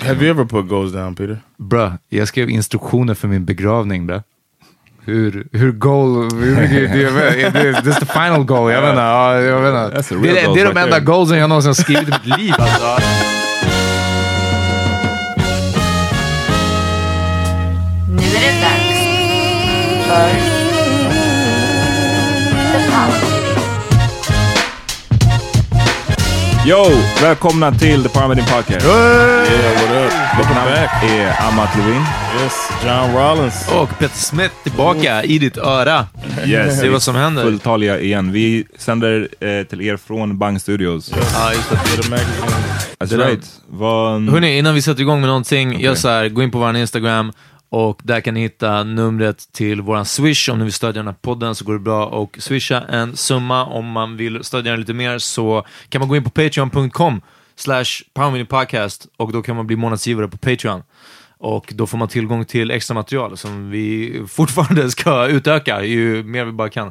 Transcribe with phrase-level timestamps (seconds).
[0.00, 1.38] Have you ever put goals down Peter?
[1.56, 4.22] Bra, jag skrev instruktioner för min begravning bra.
[5.04, 9.02] Hur, hur goal, hur mycket, det, det, det, this the final goal, jag vet inte.
[9.02, 9.68] Ja, jag vet
[10.02, 10.14] inte.
[10.14, 13.02] Det, är- det är de enda goalsen jag någonsin skrivit i mitt liv alltså.
[18.08, 18.98] Nu är det dags
[20.06, 20.30] för
[22.72, 23.35] The Power
[26.66, 26.84] Yo!
[27.22, 28.86] Välkomna till The Power Meeting Podcast.
[28.86, 30.12] Yeah, what up?
[30.38, 31.02] Welcome namn back.
[31.02, 32.02] är Amat Levin.
[32.42, 33.68] Yes, John Rollins.
[33.72, 36.06] Och Peter Smith tillbaka i ditt öra.
[36.46, 37.42] Yes, Det är vad som händer.
[37.42, 38.32] Fulltaliga igen.
[38.32, 41.12] Vi sänder eh, till er från Bang Studios.
[41.34, 41.76] Ja, just det.
[42.98, 44.30] That's right.
[44.30, 47.32] Hörni, innan vi sätter igång med någonting, gör så här, gå in på vår Instagram
[47.68, 50.48] och där kan ni hitta numret till våran Swish.
[50.48, 53.64] Om ni vill stödja den här podden så går det bra och swisha en summa.
[53.64, 57.20] Om man vill stödja den lite mer så kan man gå in på patreon.com
[57.56, 57.84] slash
[58.48, 60.82] podcast och då kan man bli månadsgivare på Patreon.
[61.38, 66.44] Och då får man tillgång till extra material som vi fortfarande ska utöka ju mer
[66.44, 66.90] vi bara kan.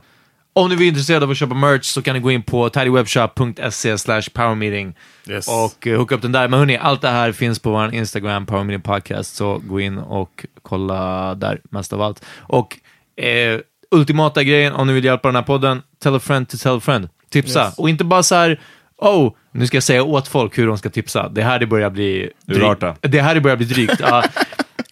[0.57, 3.97] Om ni är intresserade av att köpa merch så kan ni gå in på tidywebshop.se
[3.97, 4.95] slash powermeeting
[5.29, 5.47] Yes.
[5.47, 6.47] och eh, hooka upp den där.
[6.47, 9.97] Men hörni, allt det här finns på vår Instagram, Power Meeting Podcast, så gå in
[9.97, 12.25] och kolla där mest av allt.
[12.39, 12.77] Och
[13.25, 13.59] eh,
[13.91, 16.79] ultimata grejen, om ni vill hjälpa den här podden, tell a friend to tell a
[16.79, 17.09] friend.
[17.29, 17.65] Tipsa.
[17.65, 17.77] Yes.
[17.77, 18.59] Och inte bara så här,
[18.97, 21.29] oh, nu ska jag säga åt folk hur de ska tipsa.
[21.29, 22.29] Det här det börjar bli...
[22.47, 22.95] Urarta.
[23.01, 23.95] Det här det börjar bli drygt.
[23.99, 24.23] ja.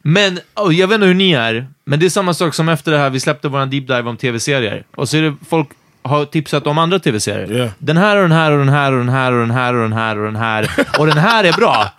[0.05, 2.91] Men, oh, jag vet inte hur ni är, men det är samma sak som efter
[2.91, 4.83] det här, vi släppte vår deep dive om tv-serier.
[4.95, 5.67] Och så är det folk
[6.01, 7.51] har tipsat om andra tv-serier.
[7.51, 7.69] Yeah.
[7.77, 9.81] Den här och den här och den här och den här och den här och
[9.81, 10.69] den här och den här
[10.99, 11.91] och den här är bra.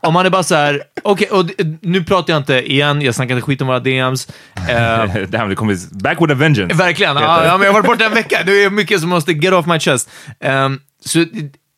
[0.00, 3.14] Om man är bara så här, okej, och d- nu pratar jag inte igen, jag
[3.14, 4.28] snackar inte skit om våra DMs.
[4.68, 6.74] Eh, Damn, det kommer back with a vengeance.
[6.74, 9.52] verkligen, ja, men jag har varit borta en vecka, det är mycket som måste get
[9.52, 10.10] off my chest.
[10.40, 11.24] Ehm, så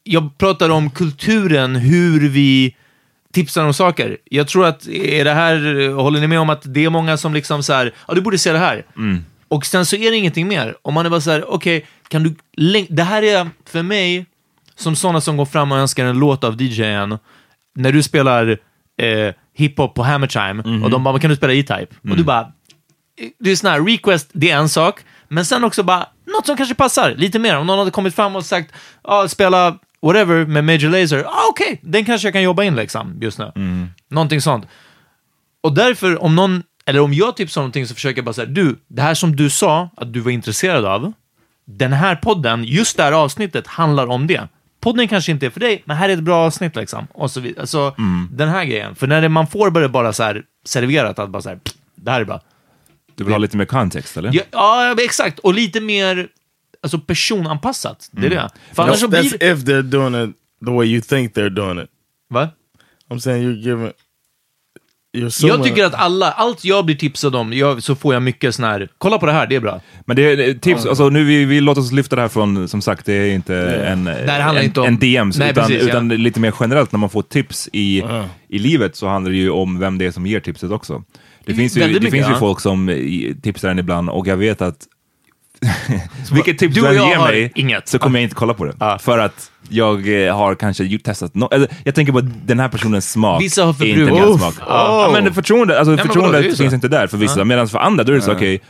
[0.04, 2.74] jag pratar om kulturen, hur vi
[3.32, 4.16] tipsar om saker.
[4.24, 7.34] Jag tror att, är det här, håller ni med om att det är många som
[7.34, 8.86] liksom så här, ja du borde se det här.
[9.48, 10.76] Och sen så är det ingenting mer.
[10.82, 12.34] Om man är bara så här, okej, kan du,
[12.88, 14.26] det här är för mig
[14.76, 17.18] som sådana som går fram och önskar en låt av DJen.
[17.74, 18.58] När du spelar
[19.00, 21.94] eh, hiphop på Hammer Time och de bara, kan du spela E-Type?
[22.10, 22.52] Och du bara,
[23.38, 26.56] det är sån här request, det är en sak, men sen också bara något som
[26.56, 27.56] kanske passar lite mer.
[27.56, 28.72] Om någon hade kommit fram och sagt,
[29.02, 33.18] ah, spela whatever med Major Lazer, ah, okej, den kanske jag kan jobba in liksom
[33.20, 33.52] just nu.
[34.10, 34.66] Någonting sånt.
[35.62, 38.46] Och därför, om någon, eller om jag tipsar om någonting så försöker jag bara säga,
[38.46, 41.12] du, det här som du sa att du var intresserad av,
[41.64, 44.48] den här podden, just det här avsnittet handlar om det.
[44.80, 47.06] Podden kanske inte är för dig, men här är ett bra avsnitt liksom.
[47.14, 47.60] Och så vidare.
[47.60, 47.94] Alltså,
[48.30, 48.94] den här grejen.
[48.94, 51.74] För när det, man får bara, bara så här serverat att bara så här, "Pff,
[51.94, 52.40] det här är bra.
[53.14, 54.30] Du vill ha lite mer kontext, eller?
[54.34, 55.38] Ja, ja, exakt.
[55.38, 56.28] Och lite mer
[56.82, 58.08] alltså, personanpassat.
[58.10, 58.50] Det är det.
[58.74, 59.52] För annars så blir that's det...
[59.52, 61.90] if they're doing it the way you think they're doing it.
[62.30, 62.48] Va?
[63.10, 63.92] I'm saying you're giving
[65.16, 68.54] You're Jag tycker att alla, allt jag blir tipsad om, jag, så får jag mycket
[68.54, 69.80] sån här, kolla på det här, det är bra.
[70.04, 72.82] Men det är tips, alltså nu vi, vi låter oss lyfta det här från, som
[72.82, 75.82] sagt, det är inte en, här handlar en, inte om- en DMs, Nej, utan, precis,
[75.82, 75.88] ja.
[75.88, 78.02] utan lite mer generellt när man får tips i,
[78.48, 81.02] i livet så handlar det ju om vem det är som ger tipset också.
[81.44, 82.38] Det finns ju, det mycket, finns ju ja.
[82.38, 84.86] folk som eh, tipsar en ibland och jag vet att
[86.32, 87.88] vilket tips Du du och än jag ger har mig inget.
[87.88, 88.98] så kommer jag inte kolla på det.
[89.00, 93.10] För att jag eh, har kanske testat, no, eller, jag tänker på den här personens
[93.12, 94.54] smak Vissa har förbrukat- smak.
[94.68, 96.62] Ja, men förtroende, alltså, förtroendet det är ju så.
[96.62, 98.60] finns inte där för vissa, medan för andra då är det så okej,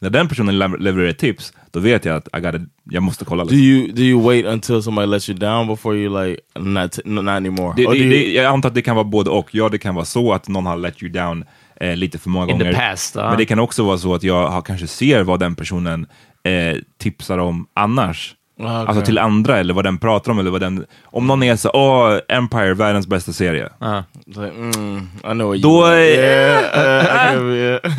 [0.00, 2.58] när den personen lever- levererar tips, då vet jag att I gotta,
[2.90, 3.44] jag måste kolla.
[3.44, 3.66] Do Liksom.
[3.66, 7.72] you do you wait until somebody lets you down before you like not not anymore?
[7.76, 9.48] Det, det, do you- det, jag antar att det kan vara både och.
[9.50, 11.44] Ja, det kan vara så att någon har let you down
[11.80, 12.90] eh, lite för många In the gånger.
[12.90, 13.28] past, ja.
[13.28, 16.06] Men det kan också vara så att jag har, kanske ser vad den personen
[16.44, 18.34] eh, tipsar om annars.
[18.62, 20.38] Ah, Alltså till andra, eller vad den pratar om.
[20.38, 23.68] Eller vad den, om någon är så åh, Empire, världens bästa serie.
[24.26, 25.08] Like, mm,
[25.62, 26.99] Då, yeah,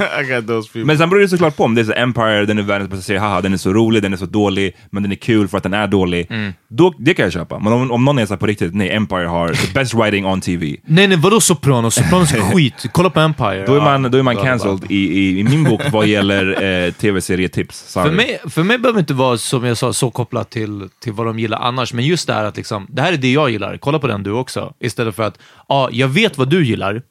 [0.21, 0.85] I, got, those people.
[0.85, 3.03] Men sen beror det såklart på om det är så Empire, den är världens bästa
[3.03, 5.57] serie, haha, den är så rolig, den är så dålig, men den är kul för
[5.57, 6.27] att den är dålig.
[6.29, 6.53] Mm.
[6.67, 7.59] Då, det kan jag köpa.
[7.59, 10.41] Men om, om någon är så på riktigt, nej, Empire har the best writing on
[10.41, 10.75] TV.
[10.85, 11.95] Nej nej, vadå Sopranos?
[12.01, 12.85] Sopranos är skit.
[12.91, 13.65] Kolla på Empire.
[13.65, 16.91] Då är man, då är man cancelled i, i, i min bok vad gäller eh,
[16.91, 17.93] tv-serietips.
[17.93, 21.13] För mig, för mig behöver det inte vara, som jag sa, så kopplat till, till
[21.13, 23.49] vad de gillar annars, men just det här att liksom, det här är det jag
[23.49, 24.73] gillar, kolla på den du också.
[24.79, 27.01] Istället för att, ja, jag vet vad du gillar,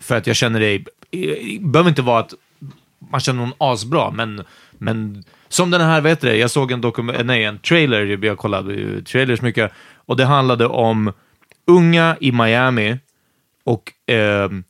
[0.00, 0.84] för att jag känner dig,
[1.60, 2.34] behöver inte vara att
[3.10, 6.80] man känner någon asbra, men, men som den här, vet du det, jag såg en
[6.80, 11.12] dokument, nej, en trailer, jag kollade trailers mycket, och det handlade om
[11.66, 12.98] unga i Miami
[13.64, 14.64] och ehm,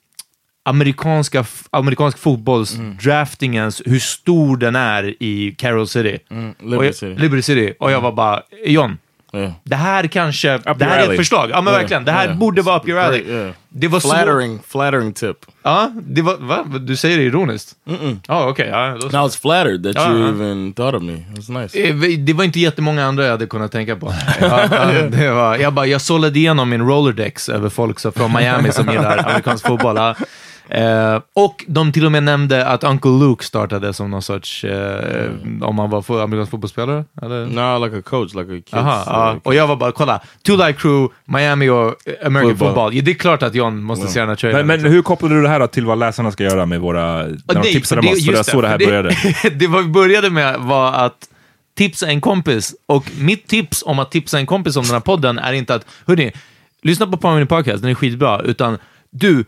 [0.63, 6.19] amerikanska, amerikansk fotbollsdraftingens, hur stor den är i Carroll City.
[6.29, 7.15] Liberty och jag, City.
[7.15, 7.75] Liberty City.
[7.79, 8.99] Och jag var bara, John,
[9.33, 9.53] yeah.
[9.65, 11.51] det här kanske, det your här är ett förslag.
[11.51, 12.39] Ja men Yeah, verkligen, det här yeah.
[12.39, 13.53] borde vara up your alley.
[13.69, 14.01] Det var.
[14.01, 15.37] Flattering, flattering tip.
[15.63, 16.65] Ja, det var, va?
[16.81, 17.73] Du säger det ironiskt?
[18.29, 18.69] Ja, okej.
[18.69, 20.29] ja, då- And I was flattered that Uh, you uh.
[20.29, 21.13] even thought of me.
[21.13, 21.79] It was nice.
[21.79, 24.15] Eh, Det var inte jättemånga andra jag hade kunnat tänka på.
[24.41, 28.33] Ja, ja, det var, jag, bara, jag sållade igenom min Rolodex över folk så från
[28.33, 29.99] Miami som gillar amerikansk fotboll.
[30.69, 35.31] Eh, och de till och med nämnde att Uncle Luke startade som någon sorts, eh,
[35.61, 37.05] om han var amerikansk fotbollsspelare?
[37.23, 37.47] Eller?
[37.47, 38.75] No, like a coach, like a kid.
[38.79, 39.41] Aha, ja.
[39.43, 41.95] Och jag var bara, kolla, Two Light Crew, Miami och
[42.25, 42.69] American Football.
[42.69, 42.95] Football.
[42.95, 44.67] Ja, det är klart att John måste se den här trailern.
[44.67, 47.17] men, men hur kopplar du det här då till vad läsarna ska göra med våra...
[47.17, 48.27] När de Nej, tipsar för om oss?
[48.27, 49.17] För det så det här började.
[49.53, 51.29] det var, vi började med var att
[51.77, 52.75] tipsa en kompis.
[52.87, 55.87] Och mitt tips om att tipsa en kompis om den här podden är inte att,
[56.07, 56.33] hörni,
[56.83, 58.79] lyssna på Power Podcast, den är skitbra, utan
[59.11, 59.45] du,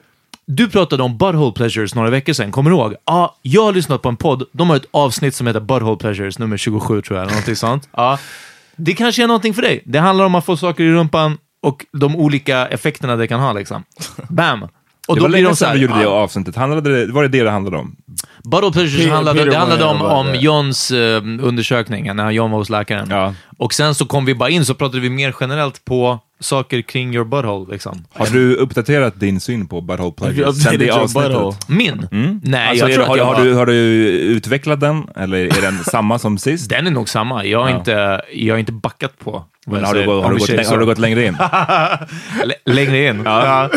[0.57, 2.95] du pratade om Butthole Pleasures några veckor sedan, kommer du ihåg?
[3.05, 6.39] Ja, jag har lyssnat på en podd, de har ett avsnitt som heter Butthole Pleasures,
[6.39, 7.89] nummer 27 tror jag, eller någonting sånt.
[7.97, 8.19] Ja,
[8.77, 9.83] det kanske är någonting för dig.
[9.87, 13.53] Det handlar om att få saker i rumpan och de olika effekterna det kan ha
[13.53, 13.85] liksom.
[14.29, 14.67] Bam!
[15.09, 16.09] Och Det var länge sedan vi gjorde det ja.
[16.09, 16.57] avsnittet.
[16.57, 17.97] Handlade det, var det det det handlade om?
[18.45, 22.59] Bottle Pleasures handlade, Peter det handlade om, om bara, Johns eh, undersökning, när John var
[22.59, 23.07] hos läkaren.
[23.11, 23.35] Ja.
[23.59, 27.15] Och sen så kom vi bara in, så pratade vi mer generellt på saker kring
[27.15, 27.73] your butthole.
[27.73, 28.05] Liksom.
[28.15, 31.69] Har du uppdaterat din syn på Butthole Pleasures sen det avsnittet?
[31.69, 32.07] Min?
[32.43, 33.75] Nej, Alltså, jag tror det, att har, jag har, du, har du
[34.09, 36.71] utvecklat den, eller är den samma som sist?
[36.71, 37.45] Den är nog samma.
[37.45, 37.77] Jag har, Ja.
[37.79, 39.45] inte, jag har inte backat på.
[39.67, 41.37] Men har, du, har, du gått, har du gått längre in?
[42.43, 43.23] L- längre in?
[43.25, 43.71] Ja.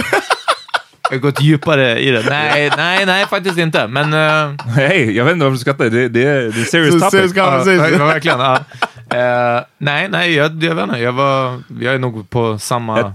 [1.13, 2.23] Har gått djupare i det.
[2.29, 3.87] Nej, nej, nej, faktiskt inte.
[3.87, 4.13] Men...
[4.13, 5.85] eh, Hej, jag vet inte varför du skrattar.
[5.89, 7.09] Det, det, är- det är serious topic.
[7.11, 7.99] serious conversation.
[7.99, 8.41] Ja, verkligen.
[8.41, 10.99] Eh, nej, nej, jag, jag vet inte.
[10.99, 13.13] Jag, var, jag är nog på samma,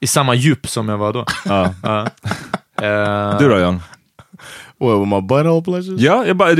[0.00, 1.24] i samma djup som jag var då.
[2.82, 3.80] Eh, Du då Jan?
[4.80, 6.00] What, with my butthole pleasures?
[6.00, 6.50] Ja, jag bara,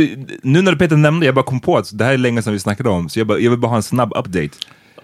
[0.42, 2.58] nu när Peter nämnde, jag bara kom på att det här är länge sedan vi
[2.58, 4.50] snackade om, så jag, bara, jag vill bara ha en snabb update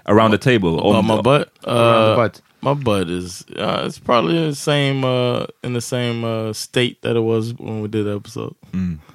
[0.05, 0.69] around the table.
[0.69, 1.49] Oh, Om, my butt?
[1.67, 2.43] around the Uh, butt.
[2.67, 7.17] My butt is, uh, it's probably the same, uh, in the same uh, state that
[7.17, 8.55] it was when we did the episode.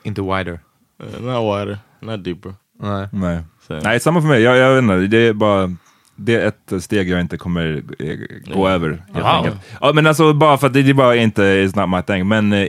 [0.03, 0.59] Inte wider.
[1.03, 2.53] Uh, not wider, not deeper.
[2.79, 3.07] Nej.
[3.11, 3.39] Nej.
[3.67, 4.41] Så- Nej, samma för mig.
[4.41, 5.75] Jag, jag vet inte, det är bara
[6.15, 9.03] det är ett steg jag inte kommer eh, gå över.
[9.13, 9.25] Wow.
[9.25, 9.55] enkelt.
[9.81, 12.27] Ja, men alltså bara för att det, det bara inte is not my thing.
[12.27, 12.67] Men eh,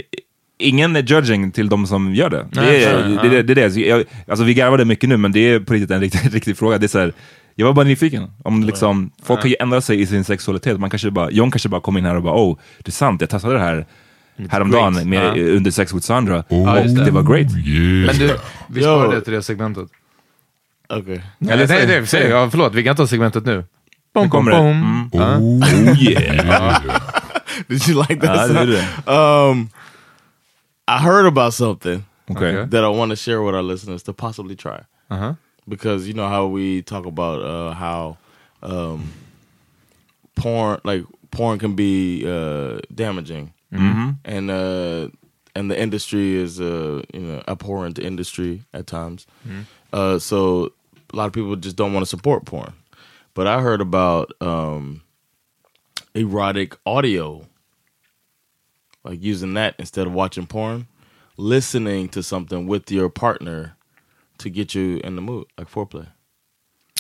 [0.59, 2.47] ingen är judging till de som gör det.
[2.53, 3.81] Nej, det, är, nej, det, det, det är det.
[3.81, 6.79] Jag, alltså vi garvade mycket nu, men det är på riktigt en riktig, riktig fråga.
[6.79, 7.13] Det är så här,
[7.55, 8.31] jag var bara nyfiken.
[8.45, 10.81] Om liksom, folk har ju ändrat sig i sin sexualitet.
[10.81, 13.21] Man kanske bara, John kanske bara kom in här och bara oh, det är sant,
[13.21, 13.87] jag testade det här
[14.49, 15.07] häromdagen great.
[15.07, 15.57] med, Ja.
[15.57, 16.45] under sex with Sandra.
[16.49, 17.05] Ja, och det.
[17.05, 17.11] det.
[17.11, 17.53] var great.
[18.07, 18.37] Men du,
[18.69, 19.89] vi sparar det till det segmentet.
[20.89, 21.21] Okay.
[21.41, 23.65] Eller nej, nej, säg, ja, förlåt, vi kan ta segmentet nu.
[24.15, 24.57] Bom, kommer det.
[24.57, 25.11] bom.
[25.13, 25.37] Ja.
[25.39, 26.83] Oh yeah!
[27.69, 28.49] Did you like that?
[28.49, 29.13] Gjorde det.
[29.13, 29.69] Um,
[30.89, 32.57] I heard about something Okej.
[32.57, 32.71] Okay.
[32.71, 34.81] that I want to share with our listeners to possibly try.
[35.11, 35.35] Uh-huh.
[35.69, 38.17] Because you know how we talk about uh, how
[38.63, 39.13] um,
[40.37, 43.53] porn, like porn, can be uh, damaging
[44.25, 45.09] and uh,
[45.55, 49.27] and the industry is uh, you know abhorrent industry at times.
[49.93, 50.73] Uh, so
[51.13, 52.73] a lot of people just don't want to support porn.
[53.35, 55.03] But I heard about um,
[56.15, 57.47] erotic audio,
[59.05, 60.87] like using that instead of watching porn,
[61.37, 63.77] listening to something with your partner
[64.43, 66.05] to get you in the mood, like foreplay.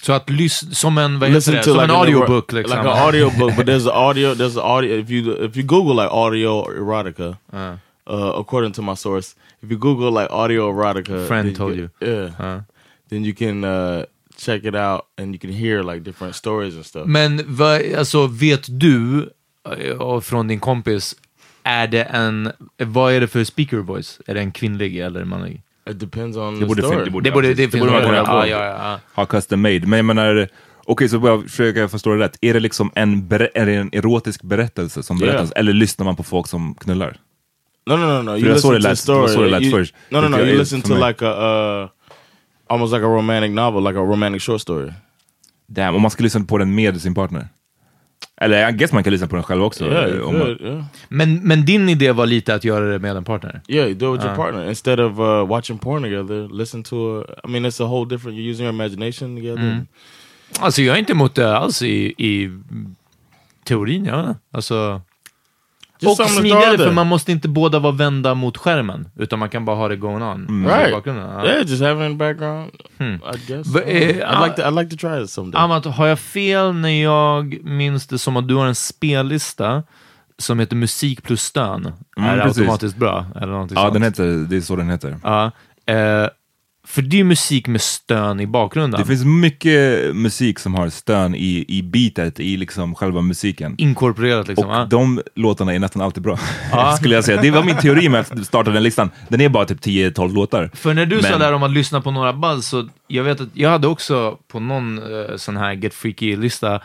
[0.02, 1.62] Så att lys- som en, vad heter Listen det?
[1.62, 2.78] to Som like en an audiobook liksom.
[2.78, 4.34] like an audiobook, but there's an audio.
[4.34, 4.98] There's an audio.
[4.98, 9.78] If you if you Google like audio erotica, uh, according to my source, if you
[9.78, 12.60] Google like audio erotica, Friend told you, yeah,
[13.08, 14.04] then you can uh,
[14.36, 17.06] check it out and you can hear like different stories and stuff.
[17.06, 19.30] Men vad, alltså, vet du,
[19.78, 21.16] eh, från din kompis,
[21.62, 24.20] är det en, vad är det för speaker voice?
[24.26, 25.62] Är det en kvinnlig eller manlig?
[25.90, 27.04] It depends on Det the story.
[27.04, 29.00] det borde, Det borde, det borde man kunna ja, ja, ja.
[29.14, 29.80] ha custom made.
[29.86, 30.48] Men jag menar,
[30.84, 32.36] okej så bara försöker jag förstå det rätt.
[32.40, 35.32] Är det liksom en, är det en erotisk berättelse som Yeah.
[35.32, 35.52] berättas?
[35.52, 37.16] Eller lyssnar man på folk som knullar?
[37.86, 38.36] No, no, no, no.
[38.36, 39.50] You listen to the story.
[39.50, 39.94] lät You- först.
[40.10, 40.38] No, no, no.
[40.38, 41.88] Jag You listen to like a uh,
[42.68, 44.90] almost like a romantic novel, like a romantic short story.
[45.68, 47.48] Damn, om man ska lyssna på den med sin partner.
[48.36, 49.84] Eller I guess man kan lyssna på den själv också.
[49.84, 50.84] Yeah, om man, yeah.
[51.08, 53.60] Men, men din idé var lite att göra det med en partner?
[53.68, 54.30] Yeah, you do it with Uh.
[54.32, 56.48] your partner instead of uh, watching porn together.
[56.48, 57.24] Listen to a.
[57.44, 58.38] I mean, it's a whole different.
[58.38, 59.62] You're using your imagination together.
[59.62, 59.86] Mm.
[60.60, 62.50] Alltså jag är inte emot det alls i, i
[63.64, 64.40] teorin, jag vet inte.
[64.52, 65.00] Alltså...
[66.02, 69.64] Just och smidigare, för man måste inte båda vara vända mot skärmen, utan man kan
[69.64, 70.46] bara ha det going on.
[70.48, 70.66] Mm.
[70.66, 70.92] Right.
[70.92, 71.30] bakgrunden.
[71.30, 71.44] Ja.
[71.46, 72.70] Yeah, just having it in the background.
[72.98, 73.14] Hmm.
[73.14, 73.66] I guess.
[73.66, 74.62] But, Uh, eh, I'd like to.
[74.62, 75.62] I'd like to try it someday.
[75.62, 79.82] Amat, har jag fel när jag minns det som att du har en spellista
[80.38, 81.92] som heter musik plus stön?
[82.16, 83.26] Mm, är det automatiskt bra?
[83.36, 83.92] Eller ja, sånt?
[83.92, 85.16] den heter, det är så den heter.
[85.22, 85.50] Ja.
[85.86, 86.28] Eh,
[86.86, 89.00] för det är musik med stön i bakgrunden.
[89.00, 93.74] Det finns mycket musik som har stön i, i beatet, i liksom själva musiken.
[93.78, 94.68] Inkorporerat liksom.
[94.68, 94.84] Och ja.
[94.90, 96.38] de låtarna är nästan alltid bra,
[96.72, 96.96] Ja.
[96.96, 97.42] skulle jag säga.
[97.42, 99.10] Det var min teori med att starta den listan.
[99.28, 100.70] Den är bara typ 10-12 låtar.
[100.74, 103.40] För när du sa Men- där om att lyssna på några buzz, så jag vet
[103.40, 106.80] att jag hade också på någon eh, sån här Get Freaky-lista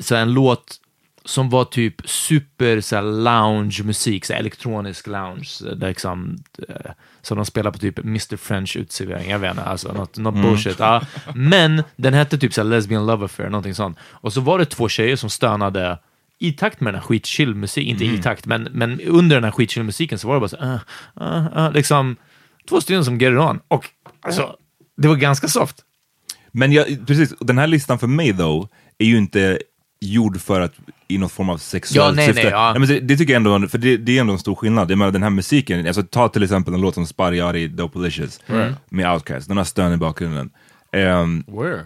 [0.00, 0.76] så en låt
[1.24, 6.90] som var typ super så lounge-musik, så elektronisk lounge, där liksom, eh,
[7.22, 10.78] som de spelar på typ Mr French utservering, jag vet inte, alltså något, något bullshit.
[10.78, 11.02] Ja.
[11.34, 13.98] Men den hette typ så Lesbian Love Affair, någonting sånt.
[14.02, 15.98] Och så var det två tjejer som stönade
[16.38, 19.50] i takt med den här skitchill musik, inte i takt, men, men under den här
[19.50, 20.78] skitchill musiken så var det bara så, uh,
[21.20, 22.16] uh, uh, liksom
[22.68, 23.60] två stycken som get it on.
[23.68, 23.88] Och
[24.20, 24.56] alltså,
[24.96, 25.76] det var ganska soft.
[26.52, 29.58] Men jag, precis, den här listan för mig då är ju inte
[30.00, 30.72] gjord för att
[31.08, 32.42] i någon form av sexuellt Ja, nej, syfte.
[32.42, 32.74] nej, ja.
[32.78, 34.90] men det, det tycker jag ändå, för det, det är ändå en stor skillnad.
[34.90, 38.40] Jag menar den här musiken, alltså ta till exempel en låt som Spariari, Dopalicious,
[38.88, 40.50] med Outkast, den har stön i bakgrunden.
[40.92, 41.82] Ehm, Where?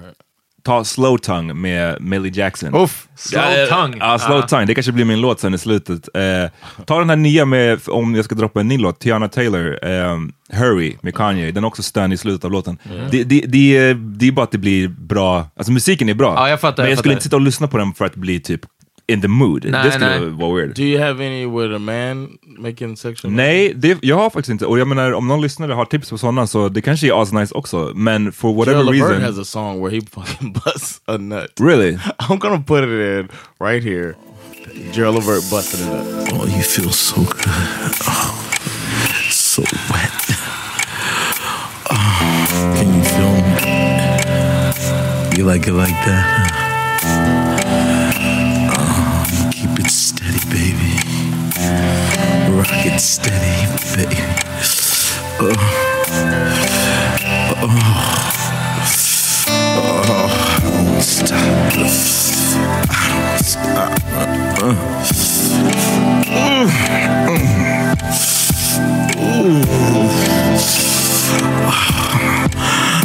[0.64, 2.75] Ta Slow Tongue med Millie Jackson.
[2.75, 3.97] Uff, slow Ja, tongue.
[4.00, 4.47] Ja, Slow Ah.
[4.47, 4.66] Tongue.
[4.66, 6.09] Det kanske blir min låt sen i slutet.
[6.14, 6.50] Eh,
[6.87, 10.33] ta den här nya med, om jag ska droppa en ny låt, Tiana Taylor, ehm,
[10.52, 11.50] Hurry med Kanye.
[11.52, 12.78] Den är också stön i slutet av låten.
[13.11, 16.35] Det, det, det, är, det är bara att det blir bra, alltså musiken är bra.
[16.37, 18.14] Ja, jag fattar, men jag jag skulle inte sitta och lyssna på den för att
[18.14, 18.61] bli typ
[19.06, 19.64] in the mood.
[19.64, 20.28] Nej, det skulle nej.
[20.28, 20.75] vara weird.
[20.75, 23.32] Do you have any with a man making sexual?
[23.32, 24.66] Nej, det, jag har faktiskt inte.
[24.66, 27.54] Och jag menar, om någon lyssnare har tips på sådana så det kanske är asnice
[27.54, 27.92] också.
[27.94, 29.25] Men for whatever Gerald Levert reason...
[29.25, 31.52] has a song where he fucking busts a nut.
[31.61, 31.99] Really?
[32.18, 33.28] I'm gonna put it in
[33.61, 34.14] right here.
[34.92, 36.06] Gerald Levert busting it up.
[36.32, 37.34] Oh, you feel so good.
[38.08, 38.50] Oh,
[39.30, 40.12] so wet.
[41.90, 43.54] Oh, can you feel me?
[45.37, 46.63] You like it like that?
[53.04, 54.16] Steady, baby.
[55.38, 55.52] Oh.
[57.61, 57.68] Oh.
[59.46, 61.38] Oh, I won't stop.
[62.88, 63.92] I don't stop.
[64.62, 64.75] Uh.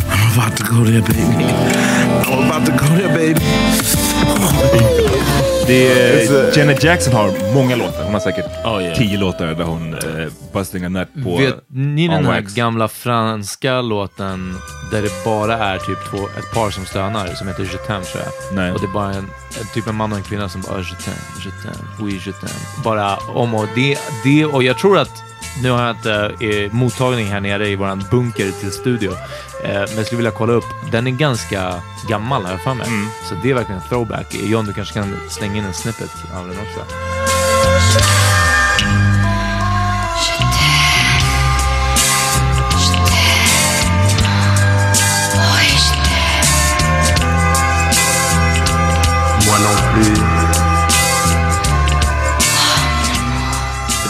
[0.08, 1.44] I'm about to go there, baby.
[2.24, 4.09] I'm about to go there, baby.
[5.68, 8.04] Det är, Janet Jackson har många låtar.
[8.04, 8.98] Hon har säkert Oh, yeah.
[8.98, 12.54] tio låtar där hon uh, busting a nut på Vet ni den här wax.
[12.54, 14.58] gamla franska låten
[14.92, 18.24] där det bara är typ två, ett par som stönar som heter Je t'aime tror
[18.24, 18.56] jag.
[18.56, 18.72] Nej.
[18.72, 19.30] Och det är bara en,
[19.74, 22.84] typ en man och en kvinna som bara Je t'aime, je t'aime, oui je t'aime.
[22.84, 25.24] Bara om och det, det och jag tror att
[25.64, 29.12] nu har jag inte eh, mottagning här nere i våran bunker till studio.
[29.64, 30.66] Eh, men jag skulle vilja kolla upp.
[30.92, 31.74] Den är ganska
[32.10, 32.88] gammal jag för mig.
[33.30, 34.36] Så det är verkligen en throwback.
[34.36, 36.86] John, du kanske kan slänga in en snippet av den också.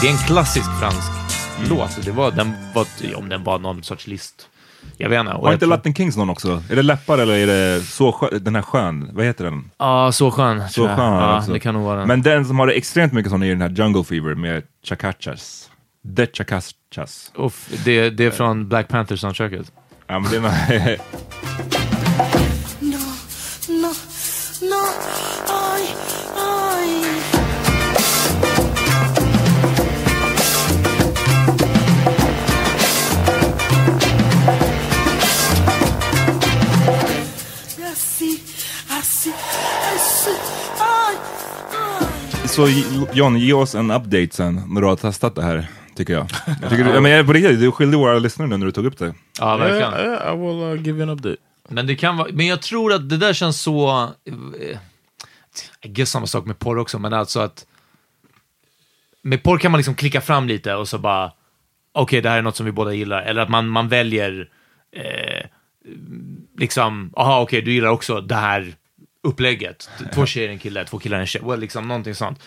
[0.00, 1.19] Det är en klassisk fransk
[1.68, 2.04] låt.
[2.04, 2.86] Det var, den var,
[3.16, 4.48] om den var någon sorts list.
[4.96, 5.32] Jag vet inte.
[5.32, 6.62] Har inte tror- Latin Kings någon också?
[6.70, 9.10] Är det läppar eller är det så skö- den här sjön?
[9.12, 9.70] Vad heter den?
[9.78, 10.68] Ja, så skön.
[10.68, 11.52] Så skön Ja, också.
[11.52, 12.08] det kan nog vara den.
[12.08, 15.70] Men den som har det extremt mycket sån är den här Jungle Fever med Chakachas.
[16.16, 17.32] The Chakachas.
[17.34, 19.72] Uff, det, det är från Black Panther soundtracket.
[20.06, 20.36] Ja, men det
[20.76, 20.98] är
[42.46, 42.68] Så
[43.12, 45.66] John, ge oss en update sen när du har testat det här,
[45.96, 46.26] tycker jag.
[46.62, 48.86] jag tycker du, men jag, på riktigt, du skyllde våra lyssnare nu när du tog
[48.86, 49.14] upp det.
[49.38, 49.92] Ja, verkligen.
[49.92, 51.36] Yeah, yeah, I will uh, give you an update.
[51.68, 54.78] Men det kan vara, men jag tror att det där känns så, eh,
[55.82, 57.66] I guess samma sak med porr också, men alltså att
[59.22, 61.32] med porr kan man liksom klicka fram lite och så bara,
[61.92, 63.22] okej, det här är något som vi båda gillar.
[63.22, 64.48] Eller att man, man väljer,
[64.92, 65.46] eh,
[66.58, 68.74] liksom, aha, okej, du gillar också det här
[69.22, 69.90] upplägget.
[70.14, 71.42] Två tjejer, en kille, två killar, en tjej.
[71.44, 72.42] Well, liksom någonting sånt.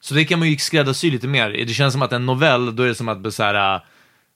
[0.00, 1.50] Så det kan man ju skräddarsy lite mer.
[1.50, 3.80] Det känns som att en novell, då är det som att så här, äh,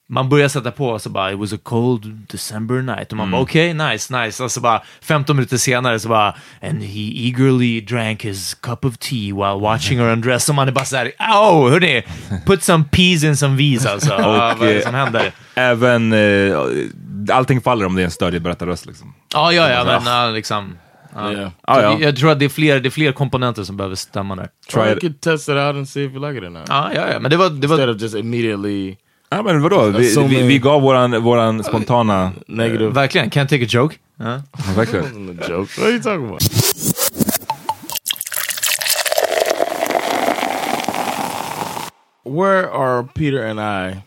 [0.09, 3.31] man börjar sätta på och så bara it was a cold December night och man
[3.31, 4.45] bara okej, nice, nice.
[4.45, 8.99] Och så bara 15 minuter senare så bara and he eagerly drank his cup of
[8.99, 10.49] tea while watching her undress.
[10.49, 12.03] Och man är bara såhär, oh, hörni,
[12.47, 14.13] put some peas in some V's alltså.
[14.19, 15.33] Ja, vad är det som händer?
[15.55, 16.57] Även, eh,
[17.33, 19.15] allting faller om det är en stöddig berättarröst liksom.
[19.35, 20.77] Ja, ja, ja, men ja, liksom.
[21.15, 21.33] Ja.
[21.33, 21.51] Yeah.
[21.67, 21.99] Ja, ja.
[22.01, 24.49] Jag, tror att det är, fler, det är fler komponenter som behöver stämma där.
[24.71, 25.01] Try Try you it.
[25.01, 26.63] could test it out and see if you like it or not.
[26.69, 27.51] Ja, ja, ja, men det var...
[27.51, 28.97] Det var Instead of just immediately
[29.31, 32.33] Ja men vadå, vi, Assuming- vi, vi gav våran, våran spontana...
[32.47, 32.91] negative.
[32.91, 33.97] verkligen, can't take a joke.
[34.17, 34.43] Ja.
[34.77, 35.41] Verkligen.
[35.49, 35.81] joke.
[35.81, 36.43] What are you talking about?
[42.25, 44.03] Where are Peter and I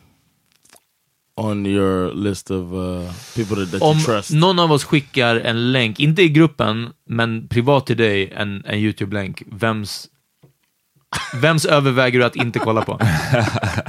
[1.38, 4.32] on your list of uh, people that, that Om you trust?
[4.32, 8.80] någon av oss skickar en länk, inte i gruppen, men privat till dig, en, en
[8.80, 10.08] YouTube-länk, vems,
[11.34, 13.00] vems överväger du att inte kolla på?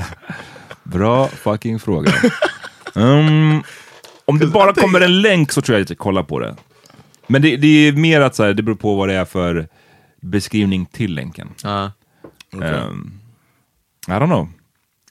[0.82, 2.12] Bra fucking fråga.
[2.94, 3.62] Um,
[4.24, 6.56] om det bara kommer en länk så tror jag att jag kollar på det.
[7.26, 9.68] Men det, det är mer att så här, det beror på vad det är för
[10.20, 11.48] beskrivning till länken.
[11.62, 11.92] Ja.
[12.52, 13.20] Um,
[14.06, 14.48] I don't know.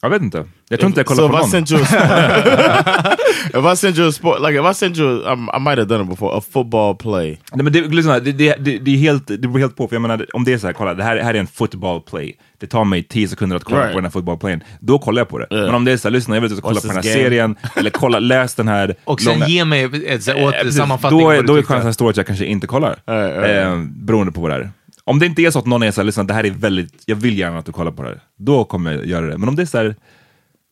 [0.02, 0.46] Jag vet inte.
[0.70, 1.50] Jag tror inte jag kollar so på if I någon.
[1.68, 3.18] sent you a sport,
[3.66, 5.78] if I sent you a sport, like if I sent you, a, I, I might
[5.78, 7.40] have done it before, a football play.
[7.54, 9.96] Nej, men det, lyssna, det, det, det, det, är helt, det beror helt på, för
[9.96, 12.38] jag menar, om det är så här, kolla, det här, här är en football play.
[12.60, 13.92] Det tar mig 10 sekunder att kolla Right.
[13.92, 14.64] på den här footballplayen.
[14.80, 15.48] Då kollar jag på det.
[15.52, 15.66] Yeah.
[15.66, 16.96] Men om det är så här, lyssna, jag vill att du ska kolla på den
[16.96, 17.16] här game.
[17.16, 19.48] serien, eller kolla, läs den här Och sen långa...
[19.48, 20.76] ge mig ett, Eh, åt, precis.
[20.76, 21.22] sammanfattning.
[21.22, 22.96] Då, är- då är chansen stor att jag kanske inte kollar.
[23.06, 23.46] Ja, ja.
[23.46, 24.70] Eh, beroende på vad det är.
[25.08, 27.04] Om det inte är så att någon är så här, lyssna, det här är väldigt,
[27.06, 28.20] jag vill gärna att du kollar på det här.
[28.36, 29.38] Då kommer jag göra det.
[29.38, 29.96] Men om det är så här,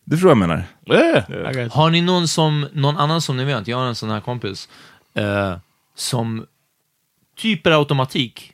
[0.05, 0.63] du förstår vad jag menar.
[0.89, 1.69] Yeah, you.
[1.71, 4.69] Har ni någon, som, någon annan som ni vet, jag har en sån här kompis,
[5.13, 5.55] eh,
[5.95, 6.45] som
[7.37, 8.53] typ per automatik,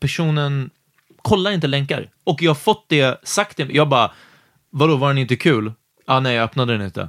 [0.00, 0.70] personen
[1.22, 2.08] kollar inte länkar.
[2.24, 4.10] Och jag har fått det sagt till mig, jag bara,
[4.70, 5.72] vadå var den inte kul?
[6.06, 7.08] Ah, nej, jag öppnade den inte.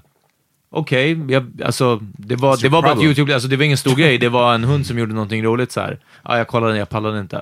[0.69, 3.01] Okej, jag- alltså det var, det var bara ett.
[3.03, 5.71] YouTube, alltså det var ingen stor grej, det var en hund som gjorde någonting roligt
[5.71, 5.99] så här.
[6.23, 7.41] Ja, jag kollade, jag pallade inte.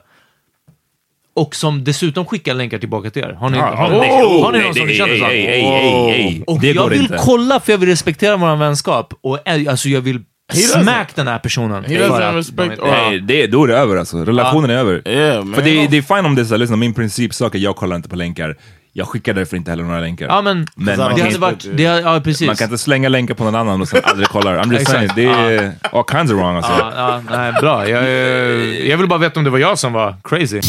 [1.36, 3.34] Och som dessutom skickar länkar tillbaka till er.
[3.40, 5.18] Har ni, har, ni, har ni någon som ni känner
[6.46, 6.52] så?
[6.52, 9.14] Och jag vill kolla för jag vill respektera vår vänskap.
[9.24, 10.20] Och alltså jag vill
[10.54, 11.84] smack den här personen.
[11.84, 14.26] He för doesn't att respect de inte- or- Nej, det, då är det över alltså.
[14.26, 15.02] Relationen är över.
[15.56, 17.76] För det, är- det är fine om det är såhär, lyssna, min principsak är jag
[17.76, 18.56] kollar inte på länkar.
[18.98, 20.26] Jag skickar därför inte heller några länkar.
[20.28, 21.66] Ja, men, Men det man kan inte- varit...
[21.78, 22.48] Det, ja, precis.
[22.48, 24.58] Man kan inte slänga länkar på någon annan och sen aldrig kollar.
[24.64, 26.72] I'm just saying, det är all kinds of wrong alltså.
[26.80, 27.90] Ja, ja, nej, bra.
[27.90, 30.62] Jag, eh, jag vill bara veta om det var jag som var crazy.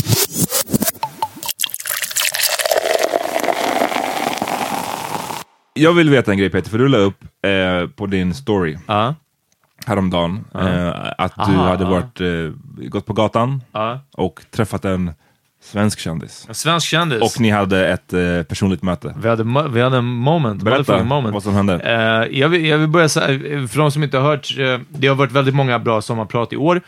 [5.77, 9.15] Jag vill veta en grej Peter, för du la upp eh, på din story Ja,
[9.87, 11.91] häromdagen eh, att du Aha, hade ja.
[11.91, 13.63] varit, eh, gått på gatan
[14.13, 15.13] och träffat en
[15.63, 16.45] svensk kändis.
[16.49, 17.23] En svensk kändis.
[17.23, 19.15] Och ni hade ett eh, personligt möte.
[19.19, 20.63] vi, hade, vi hade en moment.
[20.63, 21.35] Berätta moment.
[21.35, 21.75] vad som hände.
[21.75, 25.09] Eh, jag, vill, jag vill börja säga, för de som inte har hört, eh, det
[25.09, 26.81] har varit väldigt många bra sommarprat i år.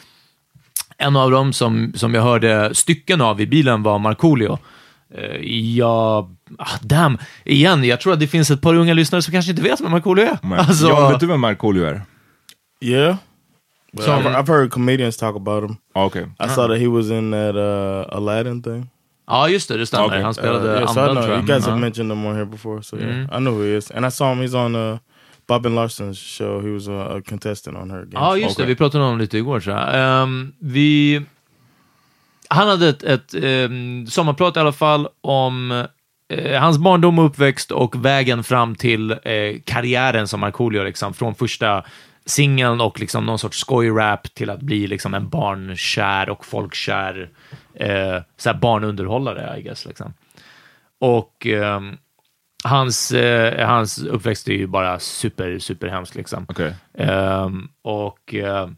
[0.99, 4.59] En av dem som, som jag hörde stycken av i bilen var Markoolio.
[5.19, 5.43] Uh,
[5.77, 9.51] ja, ah, damn, igen, jag tror att det finns ett par unga lyssnare som kanske
[9.51, 10.39] inte vet vem Markoolio är.
[10.43, 12.03] Men, Alltså, John, vet du vem Markoolio är?
[12.81, 13.17] Yeah.
[13.93, 15.77] But So- I've, I've heard comedians talk about him.
[15.95, 16.23] Ah, Okej.
[16.23, 18.91] I saw that he was in that uh, Aladdin thing.
[19.27, 20.07] Ja, just det, det stämmer.
[20.07, 20.23] Okej.
[20.23, 21.47] Han spelade Uh, yeah, so I anden, know tror you jag.
[21.47, 21.81] guys have Ja.
[21.81, 23.25] mentioned him on here before, so yeah, Mhm.
[23.25, 23.91] I know who he is.
[23.91, 24.41] And I saw him.
[24.43, 24.99] He's on uh,
[25.49, 26.61] Bob and Larson's show.
[26.63, 27.99] He was a, a contestant on her.
[28.01, 28.13] Games.
[28.15, 28.63] Ja, just det.
[28.63, 28.67] Okej.
[28.67, 29.89] Vi pratade om det lite igår, tror jag.
[30.23, 31.23] Ehm, vi...
[32.51, 35.85] Han hade ett, ett um, sommarprat i alla fall om
[36.59, 41.85] hans barndom och uppväxt och vägen fram till eh, karriären som Markoolio, liksom, från första
[42.27, 47.31] singeln och liksom någon sorts skojrap till att bli liksom en barnkär och folkkär
[47.75, 49.87] eh, så barnunderhållare, I guess.
[49.87, 50.15] Liksom.
[51.01, 51.97] Och ehm,
[52.65, 56.47] hans, eh, hans uppväxt är ju bara super, super hemsk liksom.
[56.49, 56.75] Okej.
[56.95, 58.69] Ehm, och eh,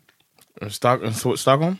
[0.68, 1.76] Stock, Sto- Stockholm?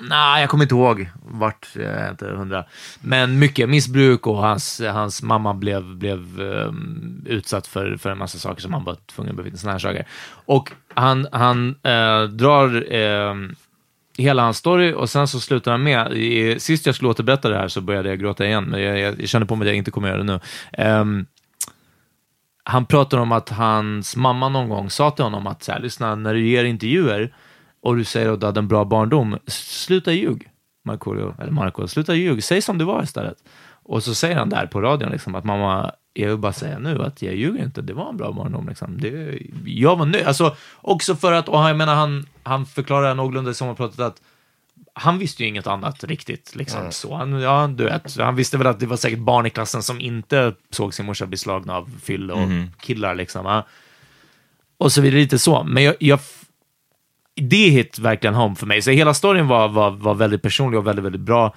[0.00, 2.64] Nej, jag kommer inte ihåg vart, jag är inte hundra.
[3.00, 8.38] Men mycket missbruk och hans, hans mamma blev, blev um, utsatt för, för en massa
[8.38, 10.06] saker som han var tvungen att bevittna, såna här saker.
[10.30, 13.34] Och han, han uh, drar uh,
[14.18, 17.56] hela hans story och sen så slutar han med, i, sist jag skulle återberätta det
[17.56, 19.76] här så började jag gråta igen, men jag, jag, jag känner på mig att jag
[19.76, 20.40] inte kommer göra det nu.
[20.84, 21.26] Um,
[22.64, 26.14] han pratar om att hans mamma någon gång sa till honom att så här, lyssna,
[26.14, 27.34] när du ger intervjuer
[27.82, 30.50] och du säger att du hade en bra barndom, sluta ljug,
[30.84, 33.36] Markoolio, eller Marco, sluta ljug, säg som det var istället.
[33.82, 37.02] Och så säger han där på radion liksom, att mamma, jag vill bara säga nu
[37.02, 38.68] att jag ljuger inte, det var en bra barndom.
[38.68, 39.00] Liksom.
[39.00, 40.26] Det, jag var nöjd.
[40.26, 44.22] Alltså, också för att, och jag menar, han, han förklarar någorlunda i sommarpratet att
[44.92, 46.56] han visste ju inget annat riktigt.
[46.56, 46.80] Liksom.
[46.90, 49.82] Så han, ja, du vet, han visste väl att det var säkert barn i klassen
[49.82, 52.48] som inte såg sin morsa bli slagna av fyll och
[52.80, 53.14] killar.
[53.14, 53.66] Liksom, ja.
[54.78, 55.64] Och så vidare, lite så.
[55.64, 56.20] Men jag, jag,
[57.40, 58.82] det hit verkligen home för mig.
[58.82, 61.54] Så hela storyn var, var, var väldigt personlig och väldigt, väldigt bra.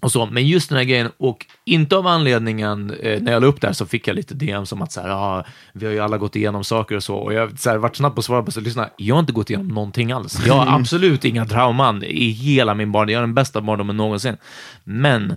[0.00, 3.46] Och så, men just den här grejen, och inte av anledningen, eh, när jag la
[3.46, 5.92] upp det här så fick jag lite DM som att så här, ah, vi har
[5.92, 8.24] ju alla gått igenom saker och så, och jag så här, varit snabb på att
[8.24, 10.46] svara på så lyssna, jag har inte gått igenom någonting alls.
[10.46, 14.36] Jag har absolut inga trauman i hela min barndom, jag har den bästa barndomen någonsin.
[14.84, 15.36] Men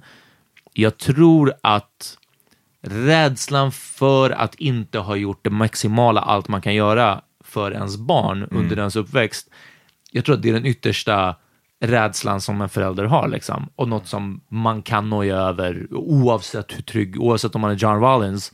[0.73, 2.17] jag tror att
[2.81, 8.47] rädslan för att inte ha gjort det maximala allt man kan göra för ens barn
[8.51, 9.49] under ens uppväxt,
[10.11, 11.35] jag tror att det är den yttersta
[11.81, 13.69] rädslan som en förälder har liksom.
[13.75, 18.01] och något som man kan noja över oavsett hur trygg, oavsett om man är John
[18.01, 18.53] Rollins,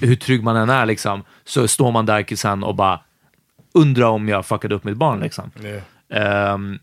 [0.00, 3.00] hur trygg man än är liksom, så står man där sen och bara
[3.74, 5.50] undrar om jag fuckade upp mitt barn liksom.
[6.08, 6.78] Ehm,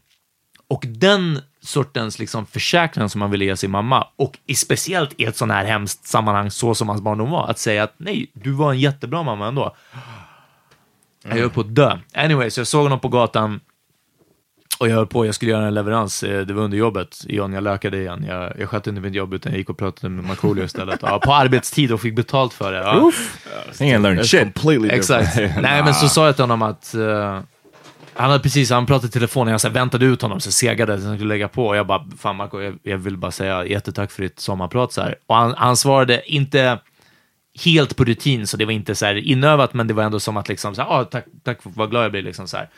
[0.67, 5.25] och den sortens liksom försäkran som man ville ge sin mamma, och i, speciellt i
[5.25, 8.51] ett sån här hemskt sammanhang så som hans barndom var, att säga att nej, du
[8.51, 9.75] var en jättebra mamma ändå.
[11.23, 11.99] Jag höll på att dö.
[12.13, 13.59] Anyway, så jag såg honom på gatan
[14.79, 17.25] och jag höll på, jag skulle göra en leverans, eh, det var under jobbet.
[17.27, 18.25] John, jag lökade igen.
[18.27, 20.99] Jag, jag skötte inte mitt jobb utan jag gick och pratade med Markoolio istället.
[21.01, 22.77] Ja, på arbetstid och fick betalt för det.
[22.77, 23.11] Ja.
[23.79, 24.91] Ingen learn shit.
[24.91, 25.35] Exakt.
[25.61, 27.39] Nej, men så sa jag till honom att eh,
[28.13, 30.51] han hade precis, han pratade i telefon och jag så här, väntade ut honom, så
[30.51, 31.67] segade så han skulle lägga på.
[31.67, 34.93] Och jag bara, fan Marco, jag, jag vill bara säga jättetack för ditt sommarprat.
[34.93, 35.15] Så här.
[35.27, 36.79] Och han, han svarade inte
[37.59, 40.37] helt på rutin, så det var inte så här inövat, men det var ändå som
[40.37, 42.21] att liksom, så här, ah, tack, tack, vad glad jag blir.
[42.21, 42.69] Liksom, så här.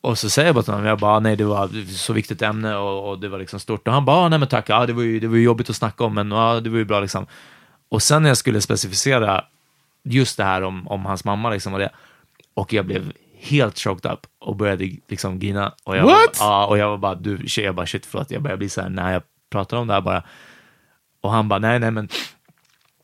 [0.00, 2.76] Och så säger jag bara till honom, jag bara, nej det var så viktigt ämne
[2.76, 3.88] och, och det var liksom stort.
[3.88, 5.70] Och han bara, ah, nej men tack, ja, det, var ju, det var ju jobbigt
[5.70, 7.26] att snacka om, men ja, det var ju bra liksom.
[7.88, 9.44] Och sen när jag skulle specificera
[10.02, 11.90] just det här om, om hans mamma liksom och det,
[12.54, 15.74] och jag blev helt choked up och började liksom grina.
[15.84, 16.40] Och jag What?
[16.40, 18.80] Var, ja, och jag var bara, du, jag bara shit förlåt, jag började bli så
[18.80, 20.22] här när jag pratar om det här bara.
[21.20, 22.08] Och han bara, nej, nej, men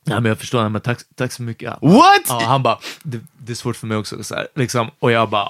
[0.08, 1.74] Ja, men jag förstår, men tack, tack så mycket.
[1.82, 2.20] What?
[2.28, 4.24] Ja, han bara, det, det är svårt för mig också.
[4.24, 5.48] Så här, liksom, och jag bara,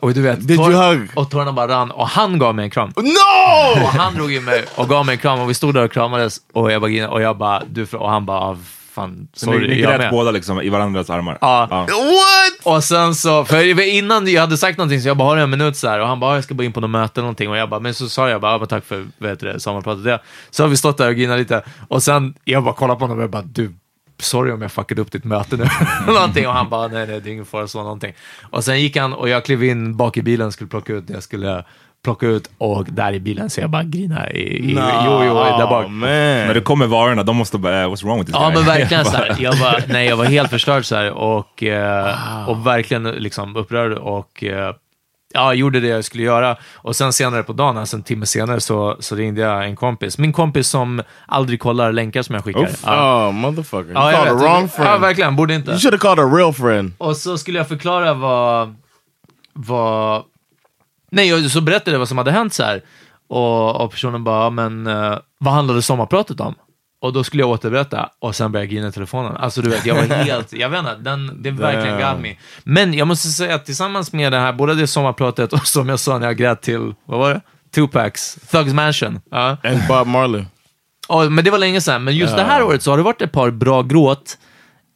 [0.00, 1.10] och du vet, Did you hug?
[1.14, 2.92] och tårarna bara rann och han gav mig en kram.
[2.96, 3.02] No!
[3.82, 5.92] Och han drog in mig och gav mig en kram och vi stod där och
[5.92, 8.56] kramades och jag bara, och jag bara, du, och han bara, "Ah,
[8.92, 9.68] fan, Så ni, sorry.
[9.68, 11.38] ni jag grät med." båda liksom i varandras armar?
[11.40, 11.66] Ja.
[11.70, 11.86] What?
[12.76, 15.50] Och sen så, för innan jag hade sagt någonting så jag bara, har du en
[15.50, 16.00] minut så här?
[16.00, 17.50] Och han bara, jag ska bara in på något möte eller någonting.
[17.50, 20.04] Och jag bara, men så sa jag bara, ja, men tack för det, sommarpratet.
[20.04, 20.20] Det.
[20.50, 21.62] Så har vi stått där och grinat lite.
[21.88, 23.72] Och sen, jag bara kollade på honom och jag bara, du,
[24.18, 25.66] sorry om jag fuckade upp ditt möte nu.
[26.12, 26.46] någonting.
[26.48, 28.12] Och han bara, nej, nej, det är ingen fara, så någonting.
[28.50, 31.06] Och sen gick han och jag klev in bak i bilen och skulle plocka ut
[31.06, 31.64] det jag skulle
[32.04, 34.72] plocka ut och där i bilen så jag bara grina i, i
[35.04, 35.88] jo, jo, där bak.
[35.88, 36.00] Man.
[36.00, 38.54] När det kommer varorna, de måste bara, eh, what's wrong with this Ja, guy?
[38.56, 39.36] men verkligen så här.
[39.38, 43.92] Jag var, nej, jag var helt förstörd så här och, eh, och verkligen liksom upprörd
[43.92, 44.44] och
[45.36, 46.56] eh, ja, gjorde det jag skulle göra.
[46.74, 50.18] Och sen senare på dagen, alltså en timme senare, så, så ringde jag en kompis.
[50.18, 52.60] Min kompis som aldrig kollar länkar som jag skickar.
[52.60, 52.82] Oof.
[52.86, 53.28] Ja.
[53.28, 53.90] Oh, motherfucker.
[53.90, 55.00] You Ja, jag called the wrong Ja, friend.
[55.00, 55.36] verkligen.
[55.36, 55.70] Borde inte.
[55.70, 56.92] you should have called a real friend.
[56.98, 58.74] Och så skulle jag förklara vad...
[59.52, 60.22] vad
[61.10, 62.82] nej, och så berättade jag vad som hade hänt så här.
[63.28, 66.54] Och, och personen bara, "Ja, men uh, vad handlade sommarpratet om?
[67.00, 69.36] Och då skulle jag återberätta och sen började jag grina i telefonen.
[69.36, 72.36] Alltså du vet, jag var helt, jag vet inte, den, det verkligen got me.
[72.64, 76.00] Men jag måste säga att tillsammans med det här, både det sommarpratet och som jag
[76.00, 77.40] sa när jag grät till, vad var det?
[77.74, 79.20] Tupacs, Thugs Mansion.
[79.30, 79.56] Ja.
[79.64, 80.44] And Bob Marley.
[81.08, 82.04] Ja, men det var länge sedan.
[82.04, 84.38] Men just det här året så har det varit ett par bra gråt.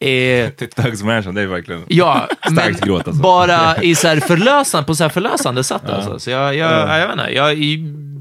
[0.01, 1.85] Eh, Thugs Mansion, det är verkligen...
[1.89, 3.23] Ja, Starkt gråt, alltså.
[3.23, 5.91] bara i så här förlösan, på så här förlösande sätt.
[5.91, 6.19] Alltså.
[6.19, 7.55] Så jag, jag, jag vet inte, jag,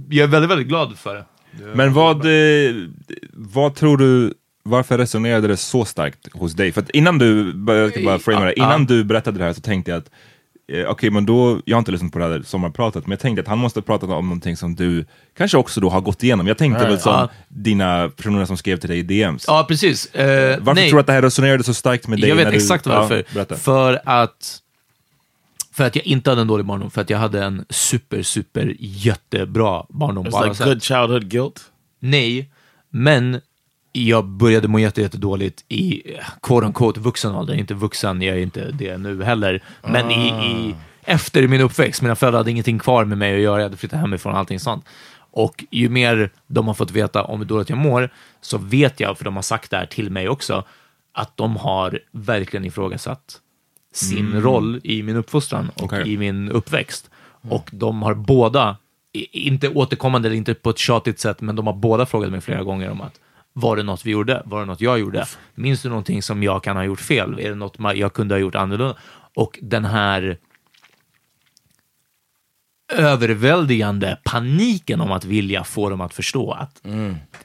[0.10, 1.26] jag är väldigt, väldigt glad för det.
[1.76, 2.76] Men vad, eh,
[3.34, 6.72] vad tror du varför resonerade det så starkt hos dig?
[6.72, 9.62] För att innan du, jag ska bara framea det, innan du berättade det här så
[9.62, 10.10] tänkte jag att
[10.72, 13.42] eh, Okej, men då, jag har inte lyssnat på det här sommarpratet, men jag tänkte
[13.42, 15.06] att han måste ha pratat om någonting som du
[15.38, 16.48] kanske också då har gått igenom.
[16.48, 17.30] Jag tänkte väl som Ja.
[17.48, 19.46] dina personer som skrev till dig i DMs.
[19.48, 20.16] Ja, precis.
[20.16, 20.90] Eh, Varför nej.
[20.90, 22.30] tror du att det här resonerade så starkt med dig?
[22.30, 23.24] Jag vet när du, exakt varför.
[23.36, 24.60] Ja, för att
[25.80, 28.76] för att jag inte hade en dålig barndom, för att jag hade en super, super
[28.80, 30.26] jättebra barndom.
[30.26, 31.72] It's like good childhood guilt.
[32.00, 32.50] Nej,
[32.90, 33.42] men
[33.92, 36.04] jag började må jätte, jättedåligt i
[36.42, 37.54] quote unquote vuxen ålder.
[37.54, 39.64] Inte vuxen, jag är inte det nu heller.
[39.84, 43.58] Men i, i, efter min uppväxt, mina föräldrar hade ingenting kvar med mig att göra,
[43.58, 44.86] jag hade flyttat hemifrån och allting sånt.
[45.32, 48.10] Och ju mer de har fått veta om hur dåligt jag mår,
[48.42, 50.64] så vet jag, för de har sagt det här till mig också,
[51.14, 53.42] att de har verkligen ifrågasatt
[53.94, 56.14] sin roll i min uppfostran och Okej.
[56.14, 57.10] i min uppväxt.
[57.50, 58.78] Och de har båda,
[59.32, 62.64] inte återkommande eller inte på ett tjatigt sätt, men de har båda frågat mig flera
[62.64, 63.20] gånger om att
[63.54, 64.42] var det något vi gjorde?
[64.46, 65.26] Var det något jag gjorde?
[65.56, 67.40] Minns du någonting som jag kan ha gjort fel?
[67.40, 68.96] Är det något jag kunde ha gjort annorlunda?
[69.36, 70.38] Och den här
[72.94, 76.82] överväldigande paniken om att vilja få dem att förstå att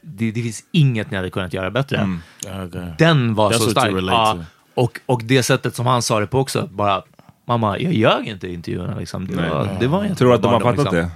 [0.01, 2.19] det, det finns inget ni hade kunnat göra bättre.
[2.67, 2.93] Okay.
[2.99, 3.95] Den var That's så stark.
[4.03, 4.39] Ja.
[4.75, 7.03] Och, och det sättet som han sa det på också, bara
[7.45, 8.99] mamma, jag ljög inte i intervjuerna.
[8.99, 9.27] Liksom.
[9.27, 10.95] Det, var, det var inte Tror du att de har fattat liksom.
[10.97, 11.11] det?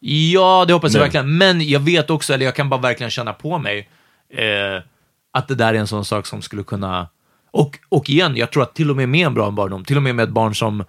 [0.00, 1.06] Ja, det hoppas jag Nej.
[1.06, 1.38] verkligen.
[1.38, 3.88] Men jag vet också, eller jag kan bara verkligen känna på mig,
[4.30, 4.82] eh,
[5.32, 7.08] att det där är en sån sak som skulle kunna...
[7.50, 10.02] Och, och igen, jag tror att till och med med en bra barndom, till och
[10.02, 10.84] med med ett barn som,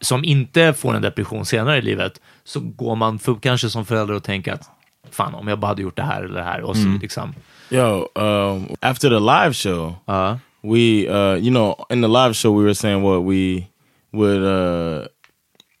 [0.00, 4.14] som inte får en depression senare i livet, så går man för, kanske som förälder
[4.14, 4.70] och tänker att
[5.10, 6.60] fan, om jag bara hade gjort det här eller det här.
[6.60, 7.34] Och så liksom...
[7.70, 10.38] Yo, um, after the live show, Ja.
[10.64, 13.68] We, uh, you know, in the live show, we were saying what we
[14.12, 15.08] would uh,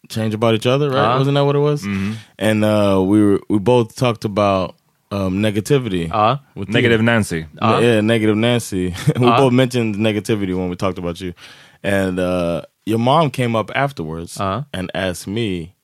[0.08, 0.98] change about each other, right?
[1.08, 1.18] Uh-huh.
[1.18, 1.84] Wasn't that what it was?
[2.38, 4.76] And uh, we were we both talked about
[5.10, 6.08] um, negativity.
[6.08, 6.38] Ja.
[6.54, 6.74] with you.
[6.74, 7.46] Negative Nancy.
[7.62, 8.94] N- Yeah, negative Nancy.
[9.18, 11.32] we both mentioned negativity when we talked about you,
[11.82, 14.38] and uh, your mom came up afterwards
[14.72, 15.74] and asked me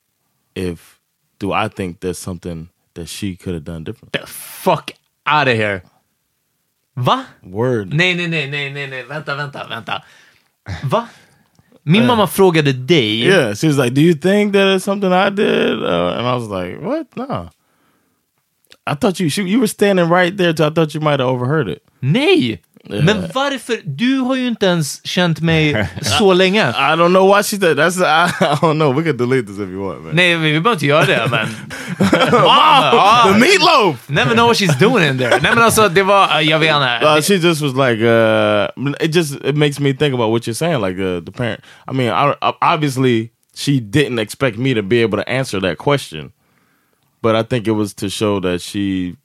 [0.55, 0.99] if
[1.39, 4.11] do I think there's something that she could have done different.
[4.13, 4.91] The fuck
[5.25, 5.81] out of here.
[6.95, 7.25] Va?
[7.43, 7.93] Word.
[7.93, 10.03] Nej, nej, nej, nej, nej, nej, vänta, vänta, vänta.
[10.83, 11.07] Va?
[11.83, 13.21] Min mamma frågade dig.
[13.27, 16.35] Yeah, she was like, "Do you think that it's something I did?" Uh, and I
[16.35, 17.15] was like, "What?
[17.15, 17.49] No."
[18.85, 21.29] I thought you she, you were standing right there, so I thought you might have
[21.29, 21.83] overheard it.
[22.01, 22.59] Nej!
[22.89, 23.05] Yeah.
[23.05, 23.79] Men varför?
[23.85, 26.69] Du har ju inte ens känt mig så länge.
[26.69, 27.99] I don't know why she said that's.
[28.01, 28.93] I, I don't know.
[28.95, 30.15] We could delete this if you want, man.
[30.15, 31.47] Nej, vi behöver inte göra det, men...
[32.31, 32.89] Mamma!
[32.93, 33.29] ja.
[33.33, 34.09] the meatloaf.
[34.09, 35.29] Never know what she's doing in there.
[35.41, 36.39] Nej, men alltså, det var...
[36.41, 36.99] Jag vet inte.
[37.05, 40.53] Uh, she just was like, uh, it just it makes me think about what you're
[40.53, 40.81] saying.
[40.81, 41.59] Like uh, the parent.
[41.87, 46.31] I mean, I- obviously she didn't expect me to be able to answer that question,
[47.21, 49.15] but I think it was to show that she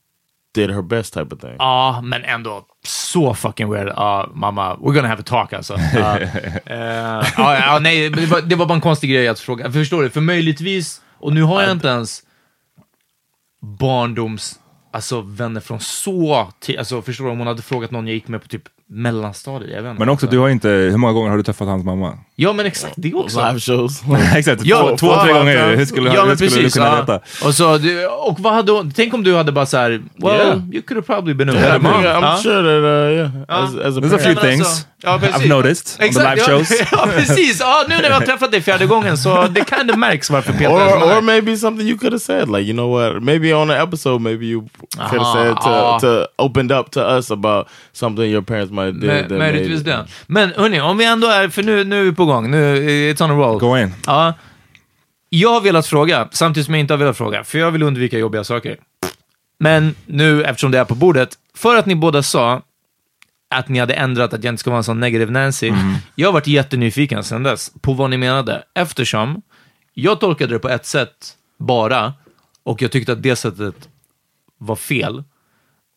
[0.57, 1.57] did her best type of thing.
[1.59, 3.89] Ja, men ändå så fucking weird.
[3.89, 5.77] Ja, mamma, we're gonna have a talk alltså.
[6.67, 9.73] Ja, ja, nej, det var, det var bara en konstig grej att fråga.
[9.73, 10.11] Förstår du?
[10.11, 12.23] För möjligtvis, och nu har jag inte ens
[13.79, 14.61] barndoms,
[14.93, 17.31] alltså vänner från så alltså förstår du?
[17.31, 19.99] Om hon hade frågat någon jag gick med på typ mellanstadiet, jag vet inte.
[20.01, 22.19] Men också, du har inte, hur många gånger har du träffat hans mamma?
[22.37, 23.39] Ja, men exakt, det också.
[23.47, 24.03] Live shows.
[24.37, 25.77] Exakt, Ja, två, två, tre gånger.
[25.77, 27.01] Hur skulle, ja, hur skulle precis, du kunna ja.
[27.01, 27.21] veta?
[27.47, 27.75] Och, så,
[28.29, 30.59] och vad hade hon, tänk om du hade bara så här, well, Yeah.
[30.73, 31.93] you could have probably been a Yeah, mom.
[31.93, 32.39] I'm Ja.
[32.43, 35.19] sure that uh, yeah, as, as a There's a few things alltså, ja.
[35.19, 36.71] I've noticed on the live shows.
[36.93, 37.61] Ja, precis.
[37.61, 40.53] Ja, nu när vi har träffat dig fjärde gången så det kind of märks varför
[40.53, 43.23] Peter or, or maybe something you could have said, like you know what?
[43.23, 44.69] Maybe on an episode, maybe you
[45.11, 49.11] could have said to, to opened up to us about something your parents have did.
[49.11, 50.07] Mö- Möjligtvis det.
[50.27, 52.77] Men hörni, om vi ändå är, för nu, nu är vi på gång, nu,
[53.13, 53.59] it's on a roll.
[53.59, 53.95] Go in.
[54.07, 54.35] Ja.
[55.29, 58.19] Jag har velat fråga, samtidigt som jag inte har velat fråga, för jag vill undvika
[58.19, 58.77] jobbiga saker.
[59.59, 62.63] Men nu, eftersom det är på bordet, för att ni båda sa
[63.51, 65.73] att ni hade ändrat att jag inte ska vara en sån negative Nancy.
[66.15, 69.43] Jag har varit jättenyfiken sedan dess på vad ni menade, eftersom
[69.95, 71.11] jag tolkade det på ett sätt
[71.59, 72.13] bara,
[72.63, 73.89] och jag tyckte att det sättet
[74.59, 75.25] var fel.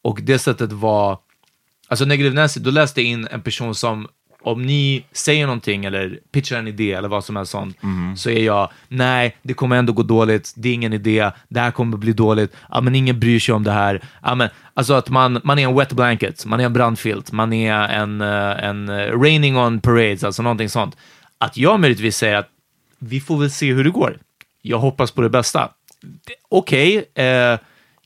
[0.04, 1.18] Och det sättet var,
[1.90, 4.08] alltså negative Nancy, då läste jag in en person som,
[4.42, 7.78] om ni säger någonting eller pitchar en idé eller vad som helst sånt,
[8.18, 11.72] så är jag, nej, det kommer ändå gå dåligt, det är ingen idé, det här
[11.72, 14.02] kommer bli dåligt, ja men ingen bryr sig om det här.
[14.24, 17.54] Ja, men, alltså att man, man är en wet blanket, man är en brandfilt, man
[17.54, 20.98] är en, eh, en eh, raining on parades, alltså någonting sånt.
[21.38, 22.50] Att jag möjligtvis säger att
[23.00, 24.18] vi får väl se hur det går.
[24.62, 25.70] Jag hoppas på det bästa.
[26.50, 27.60] Okej, eh,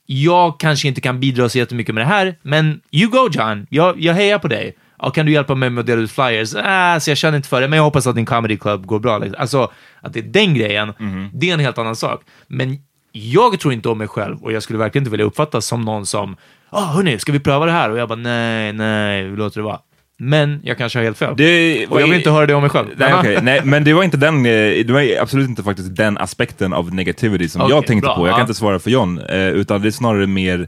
[0.05, 4.01] jag kanske inte kan bidra så jättemycket med det här, men you go John, jag,
[4.01, 4.77] jag hejar på dig.
[4.99, 6.55] Ja, kan du hjälpa mig med att dela ut flyers?
[6.55, 8.99] Ah, så jag känner inte för det, men jag hoppas att din comedy club går
[8.99, 9.17] bra.
[9.17, 9.41] liksom.
[9.41, 10.93] Alltså, att det är den grejen,
[11.33, 12.21] det är en helt annan sak.
[12.47, 12.77] Men
[13.11, 16.05] jag tror inte om mig själv och jag skulle verkligen inte vilja uppfattas som någon
[16.05, 16.35] som
[16.69, 17.89] ah, hörni, ska vi pröva det här?
[17.89, 19.79] Och jag bara, nej, nej, vi låter det vara.
[20.23, 21.33] Men jag kanske har helt fel.
[21.37, 22.87] Det och jag vill inte höra det om mig själv.
[22.97, 23.39] Nej, okej.
[23.41, 26.93] Nej, men det var inte den, eh, det var absolut inte faktiskt den aspekten av
[26.93, 28.21] negativity som Okej, jag tänkte bra, på.
[28.21, 28.33] Jag ja.
[28.33, 30.67] kan inte svara för John, eh, utan det är snarare mer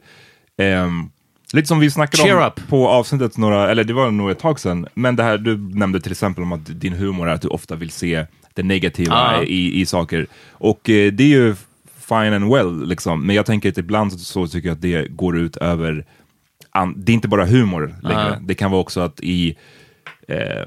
[0.57, 1.09] ehm,
[1.53, 2.67] Lite som vi snackade Cheer om up.
[2.69, 5.99] på avsnittet, några, eller det var nog ett tag sedan, men det här du nämnde
[5.99, 9.43] till exempel om att din humor är att du ofta vill se det negativa Ja.
[9.43, 10.27] i, i saker.
[10.51, 11.55] Och eh, det är ju
[12.09, 13.25] fine and well, liksom.
[13.25, 16.05] men jag tänker att ibland så, så tycker jag att det går ut över,
[16.75, 18.37] an, det är inte bara humor längre, Ja.
[18.41, 19.57] det kan vara också att i
[20.27, 20.65] eh,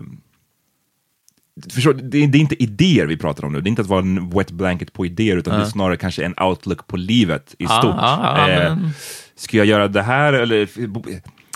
[1.71, 3.89] Förstår, det, är, det är inte idéer vi pratar om nu, det är inte att
[3.89, 7.55] vara en wet blanket på idéer, utan det är snarare kanske en outlook på livet
[7.59, 7.95] i Ja, stort.
[7.99, 8.77] ja, Eh,
[9.37, 10.67] Ska jag göra det här, eller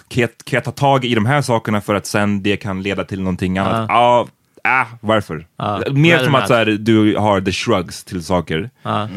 [0.08, 2.82] kan jag, kan jag ta tag i de här sakerna för att sen det kan
[2.82, 3.86] leda till någonting annat?
[3.88, 4.26] Ja,
[4.64, 5.46] ah, varför?
[5.56, 8.70] Ja, Mer som att så här, du har the shrugs till saker.
[8.82, 9.08] Ja.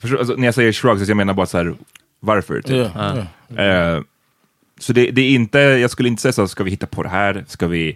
[0.00, 1.74] Förstår, alltså, när jag säger shrugs, så jag menar bara så här,
[2.20, 2.60] varför?
[2.62, 2.70] Typ.
[2.70, 3.16] Yeah,
[3.56, 4.02] yeah.
[4.78, 7.08] Så det, det är inte, jag skulle inte säga så, ska vi hitta på det
[7.08, 7.44] här?
[7.48, 7.88] Ska vi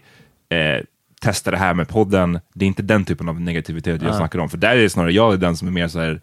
[0.49, 0.85] eh,
[1.21, 2.41] testa det här med podden?
[2.55, 5.13] Det är inte den typen av negativitet jag snackar om, för där är det snarare
[5.13, 6.21] jag är den som är mer så här,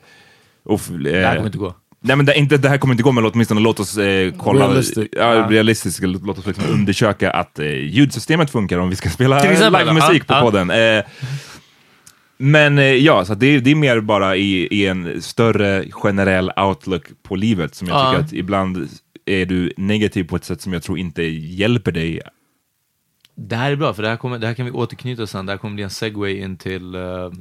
[0.70, 1.74] uff, eh, Det här kommer inte gå.
[2.02, 4.66] Nej men det, inte, det här kommer inte gå, men åtminstone låt oss eh, kolla,
[4.68, 5.08] Realistic.
[5.12, 10.28] ja, realistiskt, låt oss liksom undersöka att eh, ljudsystemet funkar om vi ska spela livemusik
[10.28, 10.42] på ja.
[10.42, 10.70] podden.
[10.72, 11.04] Eh,
[12.38, 17.04] men eh, ja, så det, det är mer bara i, i en större generell outlook
[17.24, 18.12] på livet som jag Ja.
[18.12, 18.90] tycker att ibland
[19.30, 22.22] är du negativ på ett sätt som jag tror inte hjälper dig.
[23.36, 25.46] Det här är bra, för det här, kommer, det här kan vi återknyta sen.
[25.46, 27.32] Det här kommer bli en segway in till uh,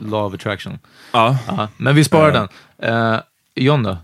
[0.00, 0.78] Law of Attraction.
[1.12, 1.36] Ja.
[1.46, 2.48] Ja, men vi sparar den.
[2.90, 3.20] Uh,
[3.54, 3.90] John då?
[3.90, 3.96] Uh,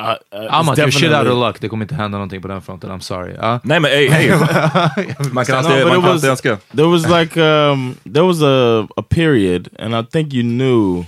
[0.00, 1.60] uh, it's I'm out your shit out of luck.
[1.60, 2.90] Det kommer inte hända någonting på den fronten.
[2.90, 3.34] I'm sorry.
[3.34, 3.60] Ja.
[3.64, 4.28] Nej men hej, hej.
[5.32, 6.58] man kan alltid, No, önska.
[6.76, 11.04] There was like um there was a a period and I think you knew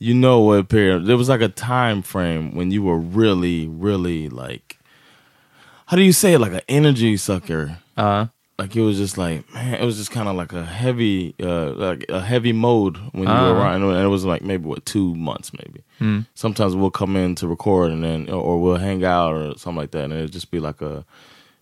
[0.00, 1.06] you know what period.
[1.06, 4.78] There was like a time frame when you were really really like
[5.86, 7.78] how do you say it like an energy sucker.
[7.96, 8.28] Ja.
[8.58, 11.70] Like it was just like man, it was just kind of like a heavy uh
[11.72, 13.52] like a heavy mode when you Ah.
[13.52, 15.80] were around and it was like maybe what 2 months maybe.
[16.00, 16.26] Mm.
[16.34, 19.90] Sometimes we'll come in to record and then or we'll hang out or something like
[19.92, 21.04] that and it'd just be like a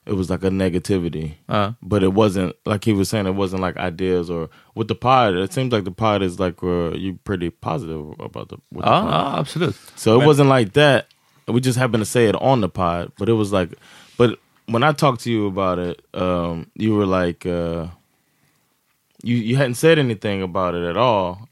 [0.09, 1.73] it was like a negativity Ja.
[1.83, 5.35] but it wasn't like he was saying it wasn't like ideas or with the pod
[5.35, 8.91] it seems like the pod is like uh, you pretty positive about the, with the
[8.91, 9.11] Ja, pod.
[9.13, 9.75] ja, absolut.
[9.97, 11.07] so it wasn't like that
[11.47, 13.71] we just happened to say it on the pod but it was like
[14.17, 17.87] but when i talked to you about it um you were like uh
[19.23, 21.49] you you hadn't said anything about it at all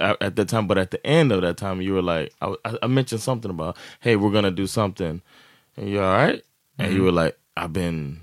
[0.00, 2.54] at, at that time but at the end of that time you were like I,
[2.64, 5.22] I, I mentioned something about hey we're gonna do something
[5.76, 6.42] and you're all right
[6.78, 8.18] and you were like i've been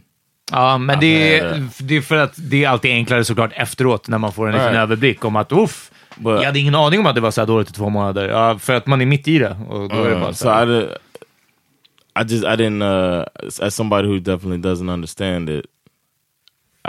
[0.51, 4.17] Ja, men det är det är för att det är alltid enklare såklart efteråt när
[4.17, 4.79] man får en liten Right.
[4.81, 5.91] överblick om att uff,
[6.23, 8.29] jag hade ingen aning om att det var så här dåligt i två månader.
[8.29, 9.57] Ja, för att man är mitt i det.
[9.69, 10.67] Och då är det bara Uh, så so här.
[10.67, 13.25] I did, I just I didn't uh
[13.67, 15.65] as somebody who definitely doesn't understand it,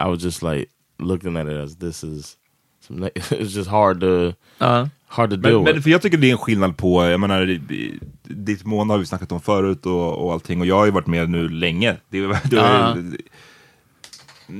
[0.06, 0.66] I was just like
[0.98, 2.36] looking at it as this is
[2.88, 4.88] some it's just hard to Ja.
[5.10, 7.60] Hard to deal Men, men för jag tycker det är en skillnad på, jag menar,
[8.22, 11.06] ditt månad har vi snackat om förut och, och allting och jag har ju varit
[11.06, 11.96] med nu länge.
[12.08, 12.96] Det, det, Ja.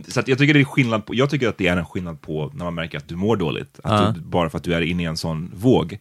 [0.08, 2.50] Så jag tycker det är skillnad på, jag tycker att det är en skillnad på
[2.54, 4.12] när man märker att du mår dåligt, att Ja.
[4.16, 5.98] du, bara för att du är inne i en sån våg.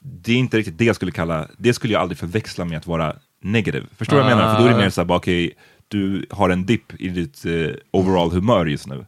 [0.00, 2.86] Det är inte riktigt det jag skulle kalla, det skulle jag aldrig förväxla med att
[2.86, 3.84] vara negativ.
[3.96, 4.54] Förstår du vad jag menar?
[4.54, 5.52] För då är det mer såhär, okej,
[5.88, 7.52] du har en dipp i ditt eh,
[7.90, 9.06] overall humör just nu.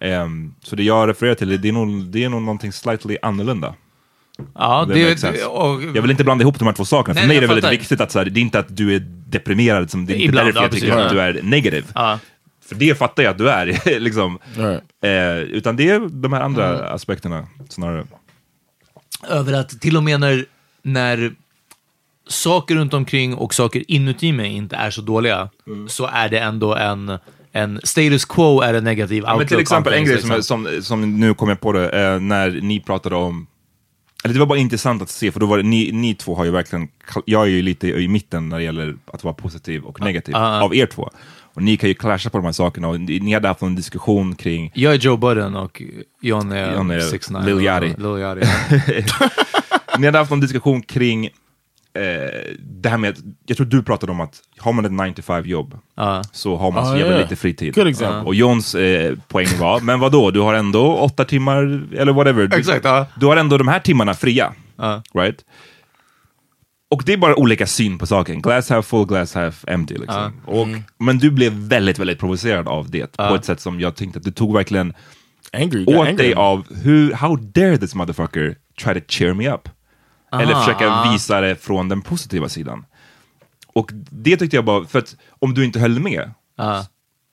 [0.00, 3.74] Ehm, så det jag refererar till, det är nog, det är nog någonting slightly annorlunda.
[4.54, 7.14] Ja, Det det, och, Jag vill inte blanda ihop de här två sakerna.
[7.14, 8.94] För Nej, mig är det väldigt viktigt att så här, det är inte att du
[8.94, 11.04] är deprimerad, som, det är inte Ibland, därför ja, jag tycker precis.
[11.04, 11.84] att du är negativ.
[11.94, 12.18] ja.
[12.68, 13.98] För det fattar jag att du är.
[14.00, 14.38] liksom.
[15.02, 18.04] Eh, utan det är de här andra aspekterna snarare.
[19.28, 20.44] Över att till och med när,
[20.82, 21.32] när
[22.28, 25.88] saker runt omkring och saker inuti mig inte är så dåliga, Mm.
[25.88, 27.18] så är det ändå en,
[27.52, 30.64] en status quo är en negativ Ja, men till outlook exempel en grej som, liksom.
[30.66, 33.46] som, som nu kom jag på det, eh, när ni pratade om
[34.24, 36.44] eller det var bara intressant att se, för då var det, ni, ni två har
[36.44, 36.88] ju verkligen,
[37.24, 40.62] jag är ju lite i mitten när det gäller att vara positiv och negativ, ah.
[40.62, 41.10] av er två.
[41.54, 44.34] Och ni kan ju clasha på de här sakerna, och ni, hade haft en diskussion
[44.34, 45.82] kring Jag är Joe Budden och
[46.20, 47.44] John är, John är 6ix9ine.
[47.44, 48.02] Lil Yachty.
[48.02, 48.46] Lil Yachty.
[49.98, 51.30] Ni hade haft en diskussion kring
[52.02, 55.12] eh, det här med, att- jag tror du pratade om att har man ett 9
[55.14, 56.22] to 5 jobb Ja.
[56.32, 57.22] så har man så Ah, jävla yeah.
[57.22, 57.74] lite fritid.
[57.74, 58.20] Good example.
[58.26, 60.30] Och Johns eh, poäng var, men vad då?
[60.30, 61.62] du har ändå åtta timmar,
[61.96, 62.46] eller whatever.
[62.46, 62.86] Du, Exakt,
[63.20, 64.52] du har ändå de här timmarna fria.
[65.14, 65.44] Right?
[66.90, 68.42] Och det är bara olika syn på saken.
[68.42, 69.94] Glass half full, glass half empty.
[69.98, 70.32] Liksom.
[70.46, 70.66] Och,
[70.98, 74.24] Men du blev väldigt, väldigt provocerad av det på ett sätt som jag tänkte att
[74.24, 74.94] du tog verkligen
[75.52, 76.16] Angry, åt angry.
[76.16, 79.68] dig av hur, how dare this motherfucker try to cheer me up?
[80.32, 82.84] Eller Ah, försöka visa det från den positiva sidan.
[83.66, 86.86] Och det tyckte jag bara, för att om du inte höll med, Ja.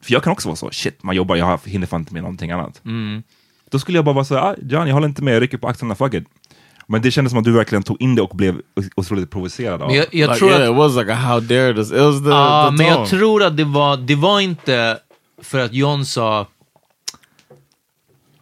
[0.04, 2.52] för jag kan också vara så, shit, man jobbar, jag hinner fan inte med någonting
[2.52, 2.82] annat.
[2.86, 3.24] Mm.
[3.72, 5.68] Då skulle jag bara vara så, ah, John, jag håller inte med, jag rycker på
[5.68, 6.24] axlarna, fuck it.
[6.88, 8.62] Men det kändes som att du verkligen tog in det och blev
[8.96, 10.18] otroligt provocerad av Men jag, det.
[10.18, 11.91] jag Like, tror yeah, att it was like a how dare this.
[11.91, 14.98] It was the, Ja, the men jag tror att det var, det var inte
[15.41, 16.48] för att John sa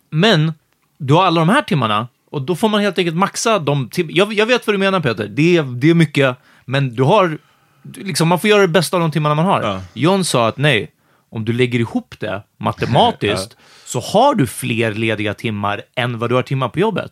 [0.10, 0.54] Men,
[0.98, 4.10] du har alla de här timmarna och då får man helt enkelt maxa de tim-
[4.12, 7.38] jag, jag vet vad du menar Peter, det är, det är mycket, men du har,
[7.82, 9.62] du- liksom, man får göra det bästa av de timmarna man har.
[9.62, 9.82] Ja.
[9.94, 10.92] John sa att nej,
[11.32, 16.36] om du lägger ihop det matematiskt så har du fler lediga timmar än vad du
[16.36, 17.12] har timmar på jobbet.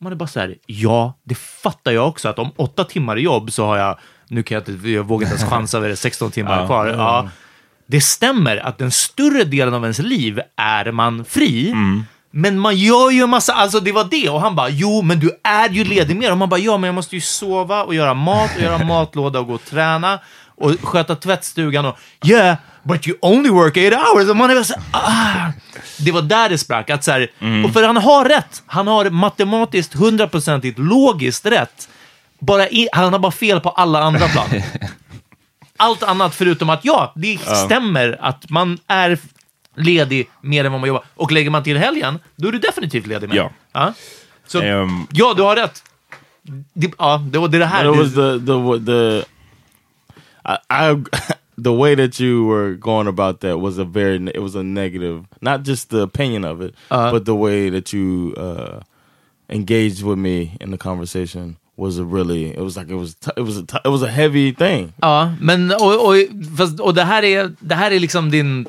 [0.00, 3.22] Man är bara så här, ja, det fattar jag också, att om åtta timmar i
[3.22, 3.98] jobb så har jag,
[4.28, 6.66] nu kan jag inte, jag vågar inte ens chansa över det, 16 timmar Ja.
[6.66, 6.86] kvar.
[6.86, 7.28] Ja.
[7.86, 11.74] Det stämmer att den större delen av ens liv är man fri,
[12.34, 15.20] men man gör ju en massa, alltså det var det, och han bara, jo, men
[15.20, 16.32] du är ju ledig mer.
[16.32, 19.40] Och man bara, ja, men jag måste ju sova och göra mat och göra matlåda
[19.40, 20.18] och gå och träna
[20.56, 24.30] och sköta tvättstugan och yeah, but you only work eight hours.
[24.30, 25.52] Och man är så, ah.
[25.98, 26.90] Det var där det sprack.
[26.90, 27.30] Att så här,
[27.64, 28.62] Och för han har rätt.
[28.66, 31.88] Han har matematiskt hundraprocentigt logiskt rätt.
[32.38, 34.46] Bara i, han har bara fel på alla andra plan.
[35.76, 39.18] Allt annat förutom att ja, det stämmer att man är
[39.74, 41.04] ledig mer än vad man jobbar.
[41.14, 43.50] Och lägger man till helgen, då är du definitivt ledig mer.
[43.72, 43.92] Ja.
[44.46, 45.82] Så, Ehm, ja, du har rätt.
[46.72, 47.90] Det, ja, det var det, är det här.
[47.92, 49.24] It was the the the
[50.44, 51.04] I, I
[51.64, 55.24] the way that you were going about that was a very it was a negative,
[55.40, 57.10] not just the opinion of it, Uh-huh.
[57.12, 58.80] but the way that you uh,
[59.48, 63.42] engaged with me in the conversation was a really it was like it was it
[63.44, 64.92] was a it was a heavy thing.
[65.00, 66.14] Ja, men och, och,
[66.58, 68.66] fast, och det här är, det här är liksom din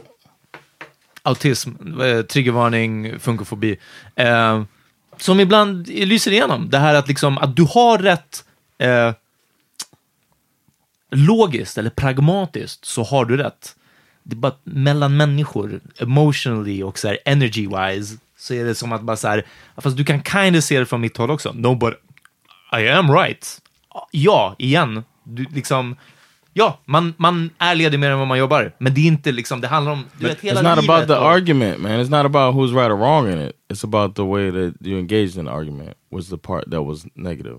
[1.23, 3.77] autism, eh, triggervarning, funkofobi,
[4.15, 4.63] eh,
[5.17, 6.69] som ibland lyser igenom.
[6.69, 8.45] Det här att, liksom, att du har rätt
[8.77, 9.11] eh,
[11.11, 13.75] logiskt eller pragmatiskt så har du rätt.
[14.23, 19.01] Det är bara mellan människor, emotionally och så här energy-wise, så är det som att
[19.01, 19.45] bara så här,
[19.77, 21.53] fast du kan kind of se det från mitt håll också.
[21.53, 21.93] No, but
[22.79, 23.61] I am right.
[24.11, 25.03] Ja, igen.
[25.23, 25.95] Du, liksom,
[26.53, 28.71] ja, man, man är ledig mer än vad man jobbar.
[28.77, 31.13] Men det är inte liksom, det handlar om, du vet, hela It's not about the
[31.15, 31.91] och- argument, man.
[31.91, 33.51] It's not about who's right or wrong in it.
[33.73, 37.05] It's about the way that you engaged in the argument was the part that was
[37.15, 37.55] negative.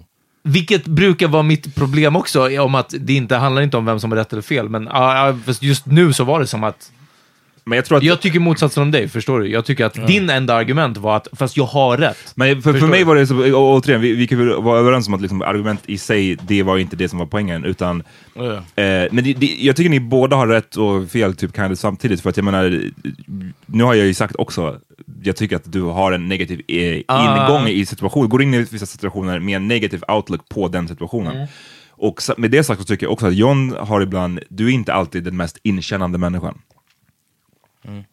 [0.46, 4.12] Vilket brukar vara mitt problem också, om att det inte handlar inte om vem som
[4.12, 4.68] är rätt eller fel.
[4.68, 4.88] Men
[5.46, 6.92] fast just nu så var det som att,
[7.64, 9.48] men jag tror att jag tycker motsatsen om dig, förstår du?
[9.48, 12.32] Jag tycker att din enda argument var att, fast jag har rätt.
[12.34, 13.04] Men för, för mig du?
[13.04, 16.36] var det så, återigen, vi, vi kan vara överens om att liksom, argument i sig,
[16.42, 18.02] det var inte det som var poängen, utan
[18.36, 18.56] Yeah.
[19.04, 21.78] eh, men det, det, jag tycker ni båda har rätt och fel typ kind of
[21.78, 22.82] samtidigt, för att jag menar,
[23.66, 24.78] nu har jag ju sagt också,
[25.22, 27.48] jag tycker att du har en negativ eh, Ah.
[27.48, 31.36] ingång i situationen, går in i vissa situationer med en negativ outlook på den situationen.
[31.36, 31.48] Mm.
[31.90, 34.94] Och med det sagt så tycker jag också att John har ibland, du är inte
[34.94, 36.58] alltid den mest inkännande människan.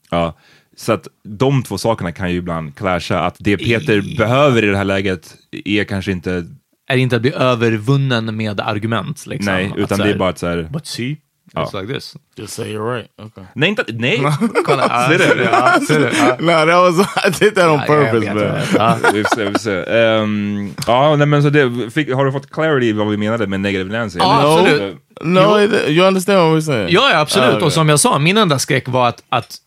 [0.10, 0.38] Ja,
[0.76, 3.20] så att de två sakerna kan ju ibland clasha.
[3.20, 6.46] Att det Peter behöver i det här läget är kanske inte,
[6.88, 9.26] Är inte att bli övervunnen med argument.
[9.26, 9.54] Liksom.
[9.54, 11.18] nej, utan så det är här, bara att så här, But see.
[11.58, 12.16] It's like this.
[12.38, 13.10] Just say you're right.
[13.20, 13.44] Okay.
[13.54, 14.22] nej, inte, nej,
[14.66, 15.26] Kolla, Ser du?
[15.86, 16.46] ser du?
[16.46, 18.62] No, that was I did that on purpose, man.
[18.76, 18.98] Ja.
[19.14, 19.84] vi får se, vi får se.
[19.84, 23.60] Ehm, ja, nej, men så det, fick, har du fått clarity vad vi menade med
[23.60, 24.20] negative Nancy?
[24.20, 24.72] Ja, Eller?
[24.72, 24.98] absolut.
[25.22, 26.90] No, you understand what we're saying?
[26.90, 27.50] Ja, ja, absolut.
[27.50, 27.66] Ah, okay.
[27.66, 29.58] Och som jag sa, min enda skräck var att, att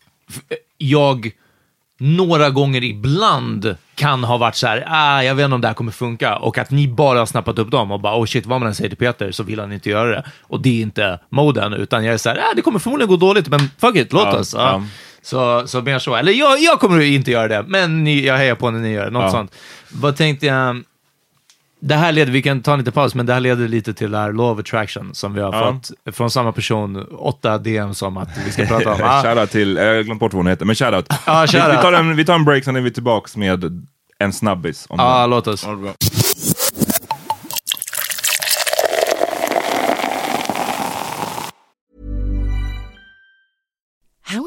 [0.77, 1.31] jag
[2.05, 5.75] några gånger ibland kan ha varit så här, ah, jag vet inte om det här
[5.75, 8.59] kommer funka, och att ni bara har snappat upp dem och bara, oh shit, vad
[8.59, 10.23] man än säger till Peter så vill han inte göra det.
[10.41, 13.15] Och det är inte moden, utan jag är så här, ah, det kommer förmodligen gå
[13.17, 14.53] dåligt, men fuck it, låt Ja, oss.
[14.57, 14.83] Ja.
[15.21, 16.15] Så, så mer så.
[16.15, 19.05] Eller jag, jag kommer inte göra det, men ni, jag hejar på när ni gör
[19.05, 19.11] det.
[19.11, 19.31] Något Ja.
[19.31, 19.51] sånt.
[19.89, 20.83] Vad tänkte jag?
[21.87, 24.11] Det här leder, vi kan ta en liten paus, men det här leder lite till
[24.11, 25.73] det här Law of Attraction som vi har Ja.
[26.05, 28.99] fått från samma person, åtta DMs om att vi ska prata om.
[29.03, 31.05] Ah, Shoutout till, jag har glömt bort vad hon heter, men shoutout.
[31.09, 31.17] Vi,
[31.47, 31.77] shoutout.
[31.77, 33.85] vi, tar en, vi tar en break, sen är vi tillbaks med
[34.19, 34.85] en snabbis.
[34.89, 35.27] Om Ja, det.
[35.27, 35.65] låt oss.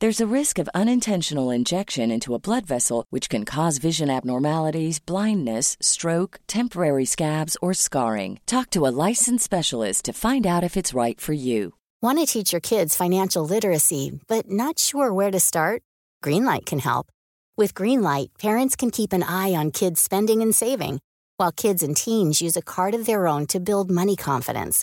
[0.00, 4.98] There's a risk of unintentional injection into a blood vessel, which can cause vision abnormalities,
[4.98, 8.40] blindness, stroke, temporary scabs, or scarring.
[8.46, 11.74] Talk to a licensed specialist to find out if it's right for you.
[12.00, 15.82] Want to teach your kids financial literacy, but not sure where to start?
[16.24, 17.12] Greenlight can help.
[17.58, 21.00] With Greenlight, parents can keep an eye on kids' spending and saving,
[21.36, 24.82] while kids and teens use a card of their own to build money confidence.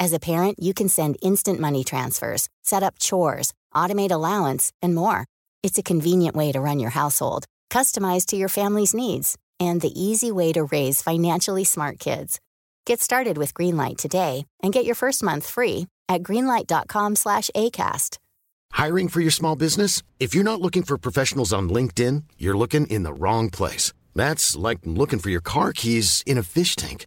[0.00, 4.94] As a parent, you can send instant money transfers, set up chores, automate allowance, and
[4.94, 5.26] more.
[5.62, 9.92] It's a convenient way to run your household, customized to your family's needs, and the
[9.94, 12.40] easy way to raise financially smart kids.
[12.86, 18.18] Get started with Greenlight today and get your first month free at greenlight.com slash ACAST.
[18.72, 20.02] Hiring for your small business?
[20.20, 23.92] If you're not looking for professionals on LinkedIn, you're looking in the wrong place.
[24.14, 27.06] That's like looking for your car keys in a fish tank.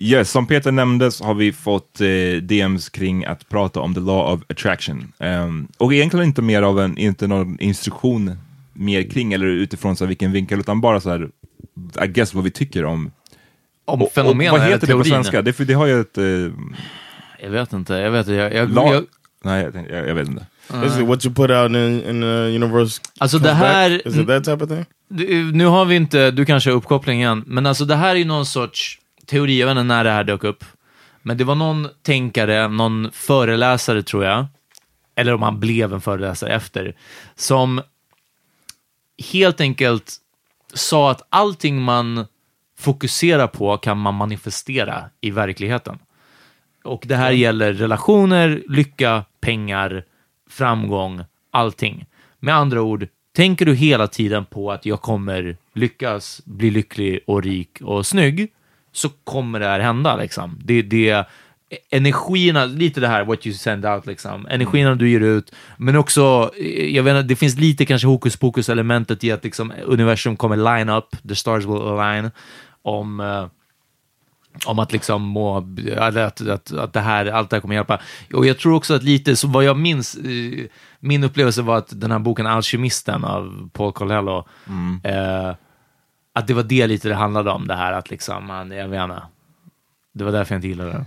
[0.00, 4.00] Yes, som Peter nämnde så har vi fått eh, DMs kring att prata om the
[4.00, 5.12] law of attraction.
[5.18, 8.38] Ehm, och egentligen inte mer av en, inte någon instruktion
[8.72, 11.28] mer kring eller utifrån så här, vilken vinkel, utan bara så här,
[12.04, 13.10] I guess vad vi tycker om
[13.84, 15.42] Om och, fenomen och Vad heter det på svenska?
[15.42, 16.18] Det, för det har ju ett...
[16.18, 16.24] Eh,
[17.42, 18.32] Jag vet inte, jag vet inte.
[18.32, 19.04] Jag, jag, jag,
[19.44, 20.46] Nej, jag, jag, vet inte.
[20.86, 23.00] Is it what you put out in, in the universe?
[23.18, 24.06] Alltså det här- back?
[24.06, 24.84] Is it that type of thing?
[25.52, 28.24] Nu har vi inte, du kanske har uppkoppling igen, men alltså det här är ju
[28.24, 30.64] någon sorts teori, jag vet inte när det här dök upp,
[31.22, 34.46] men det var någon tänkare, någon föreläsare tror jag,
[35.14, 36.96] eller om han blev en föreläsare efter,
[37.34, 37.82] som
[39.32, 40.16] helt enkelt
[40.74, 42.26] sa att allting man
[42.78, 45.98] fokuserar på kan man manifestera i verkligheten.
[46.84, 50.04] Och det här gäller relationer, lycka, pengar,
[50.50, 52.06] framgång, allting.
[52.38, 57.42] Med andra ord, tänker du hela tiden på att jag kommer lyckas, bli lycklig och
[57.42, 58.52] rik och snygg,
[58.98, 60.16] så kommer det här hända.
[60.16, 60.58] Liksom.
[60.64, 61.26] Det, det
[61.90, 64.46] energierna, lite det här what you send out, liksom.
[64.46, 68.36] energierna du ger ut, men också, eh, jag vet inte, det finns lite kanske hokus
[68.36, 72.30] pokus elementet i att liksom, universum kommer line up, the stars will align,
[72.82, 73.46] om eh,
[74.64, 75.58] om att liksom må,
[75.96, 78.00] eller att, att, att det här, allt det här kommer hjälpa.
[78.34, 80.64] Och jag tror också att lite, så vad jag minns, eh,
[81.00, 84.44] min upplevelse var att den här boken Alkemisten av Paul Coelho,
[85.04, 85.54] eh,
[86.38, 89.02] att det var det lite det handlade om, det här att liksom, man, jag vet
[89.02, 89.22] inte,
[90.14, 91.04] det var därför jag inte gillade den.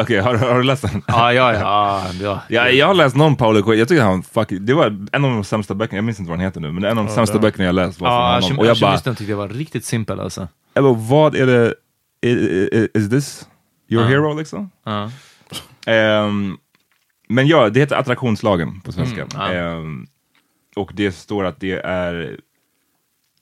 [0.02, 1.02] Okej, har, har du läst den?
[1.06, 1.54] ja, ja.
[1.54, 2.40] ja, ja.
[2.48, 5.30] Ja, jag har läst någon Paulo Coelho, jag tycker han fuck, det var en av
[5.30, 7.38] de sämsta böckerna, jag minns inte vad den heter nu, men en av de sämsta
[7.38, 8.58] böckerna jag läst var från Ja, honom.
[8.58, 10.48] Och jag bara, tyckte jag var riktigt simpel alltså.
[10.74, 11.74] jag bara, vad är det,
[12.22, 13.48] i- i- is this
[13.88, 14.08] your Ja.
[14.08, 14.70] hero liksom?
[14.84, 15.10] Ja.
[15.86, 16.56] Ehm,
[17.28, 19.20] men ja, det heter attraktionslagen på svenska.
[19.22, 19.52] Mm, ja.
[19.52, 20.06] Ehm,
[20.76, 22.36] och det står att det är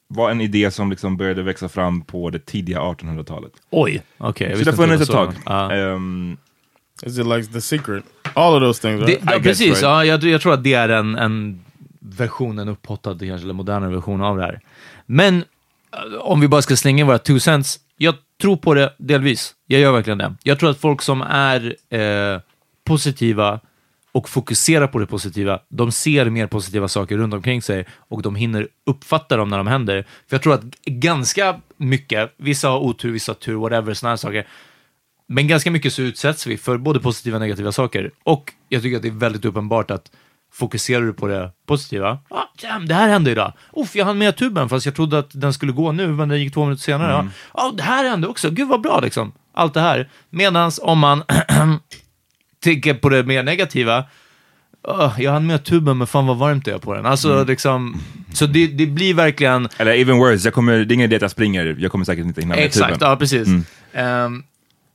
[0.09, 3.53] var en idé som liksom började växa fram på det tidiga 1800-talet.
[3.71, 4.49] Oj, okej.
[4.49, 5.35] jag Så det har funnits det ett tag.
[5.47, 5.73] Ja.
[5.73, 6.37] Ehm,
[7.03, 8.05] Is it like the secret?
[8.35, 9.23] All of those things, Det, right?
[9.27, 9.83] ja, guess, precis, right?
[9.83, 11.65] ja, jag, jag tror att det är en, en
[12.01, 14.61] version, en upphottad kanske, eller modernare version av det här.
[15.07, 18.93] Men eh, om vi bara ska slänga in våra two cents, jag tror på det
[18.99, 19.55] delvis.
[19.67, 20.35] Jag gör verkligen det.
[20.43, 22.41] Jag tror att folk som är eh,
[22.85, 23.61] positiva
[24.17, 28.37] och fokuserar på det positiva, de ser mer positiva saker runt omkring sig och de
[28.37, 30.07] hinner uppfatta dem när de händer.
[30.29, 34.17] För jag tror att ganska mycket, vissa har otur, vissa har tur, whatever, sådana här
[34.17, 34.47] saker,
[35.29, 38.11] men ganska mycket så utsätts vi för både positiva och negativa saker.
[38.23, 40.11] Och jag tycker att det är väldigt uppenbart att
[40.53, 43.53] fokuserar du på det positiva, ah, damn, det här hände idag.
[43.73, 46.41] Uff, jag hann med tuben fast jag trodde att den skulle gå nu, men den
[46.41, 47.13] gick två minuter senare.
[47.13, 49.33] Ja, ah, det här hände också, gud vad bra liksom.
[49.55, 50.09] Allt det här.
[50.31, 51.23] Medans om man
[52.71, 54.05] tänker på det mer negativa,
[54.83, 57.07] "Åh, jag hann med tuben, men fan vad varmt det är på den.
[57.07, 58.01] Alltså liksom,
[58.35, 61.23] så det, det blir verkligen eller even worse, jag kommer, det är ingen idé att
[61.23, 63.09] jag springer, jag kommer säkert inte hinna med Exakt, tuben.
[63.09, 63.49] ja precis.
[63.93, 64.43] Ehm,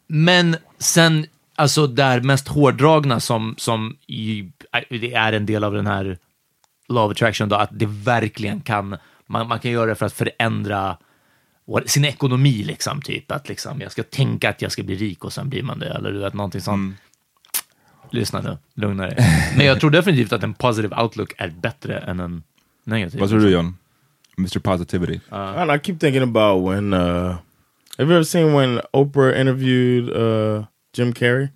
[0.08, 4.52] men sen, alltså där mest hårdragna som, som i,
[4.90, 6.18] det är en del av den här
[6.90, 8.98] law of attraction, då, att det verkligen kan,
[9.28, 10.98] man, man kan göra det för att förändra
[11.86, 13.32] sin ekonomi, liksom, typ.
[13.32, 15.90] Att liksom, jag ska tänka att jag ska bli rik och sen blir man det,
[15.90, 16.96] eller du vet, någonting sånt.
[18.12, 19.16] Lyssna nu, lugna dig.
[19.58, 22.44] Men jag tror definitivt att en positive outlook är bättre än en
[22.84, 23.20] negativ.
[23.20, 23.78] Vad tror du John?
[24.38, 25.14] Mr Positivity.
[25.14, 26.94] I, don't know, I keep thinking about when.
[26.94, 27.36] Uh,
[27.98, 31.50] have you ever seen when Oprah interviewed uh, Jim Carrey?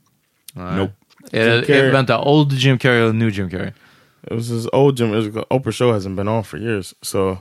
[0.56, 0.92] Nope.
[1.32, 3.72] Är det, Carrey- är, vänta, old Jim Carrey eller new Jim Carrey?
[4.24, 5.14] It was this old Jim.
[5.14, 7.38] It was, Oprah show hasn't been on for years, so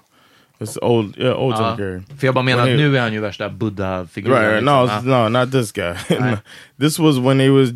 [0.58, 1.16] it's old.
[1.18, 1.54] Yeah, old.
[1.56, 2.02] Jim Carrey.
[2.18, 4.38] För jag bara menar att nu är han ju värsta buddha-figuren.
[4.38, 4.62] Right, right.
[4.62, 5.10] liksom.
[5.10, 5.94] No, it's- no, not this guy.
[6.80, 7.70] this was when he was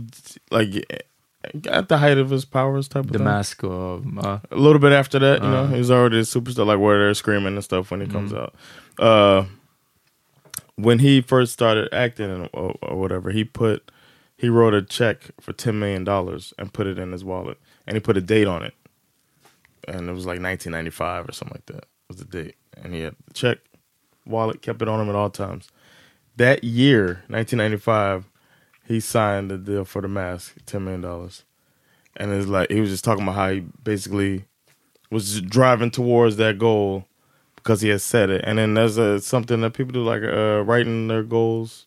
[0.51, 0.85] like
[1.67, 3.25] at the height of his powers, type of The thing.
[3.25, 4.03] Mask och...
[4.23, 4.41] ja.
[4.51, 5.69] A little bit after that, you know, Uh.
[5.69, 8.55] he was already a superstar, like where they're screaming and stuff when he comes out.
[8.99, 9.45] Uh,
[10.77, 13.91] when he first started acting and, or, or whatever, he put
[14.37, 17.97] he wrote a check for ten million dollars and put it in his wallet, and
[17.97, 18.75] he put a date on it,
[19.89, 23.15] and it was like 1995 or something like that was the date, and he had
[23.27, 23.59] the check,
[24.25, 25.69] wallet, kept it on him at all times.
[26.37, 28.25] That year, 1995,
[28.89, 31.45] he signed the deal for the mask, ten million dollars,
[32.17, 34.45] and it's like he was just talking about how he basically
[35.11, 37.05] was driving towards that goal
[37.57, 38.43] because he had said it.
[38.45, 41.87] And then there's a, something that people do, like uh, writing their goals,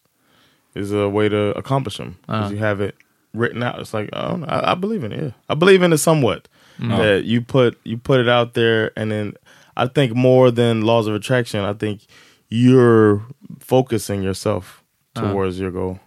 [0.76, 2.49] is a way to accomplish them because Uh-huh.
[2.54, 2.95] you have it
[3.34, 3.80] written out.
[3.80, 5.24] It's like I, don't know, I, I believe in it.
[5.24, 6.47] Yeah, I believe in it somewhat.
[6.80, 9.34] That you put you put it out there, and then
[9.78, 12.06] I think more than laws of attraction, I think
[12.49, 13.22] you're
[13.60, 14.84] focusing yourself
[15.14, 15.99] towards your goal.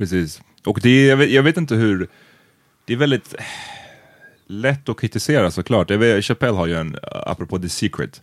[0.00, 0.40] Precis.
[0.64, 2.08] Och det är, jag, vet, jag vet inte hur...
[2.84, 3.34] Det är väldigt
[4.46, 5.90] lätt att kritisera såklart.
[5.90, 8.22] Jag vet, Chappelle har ju en, apropå The Secret,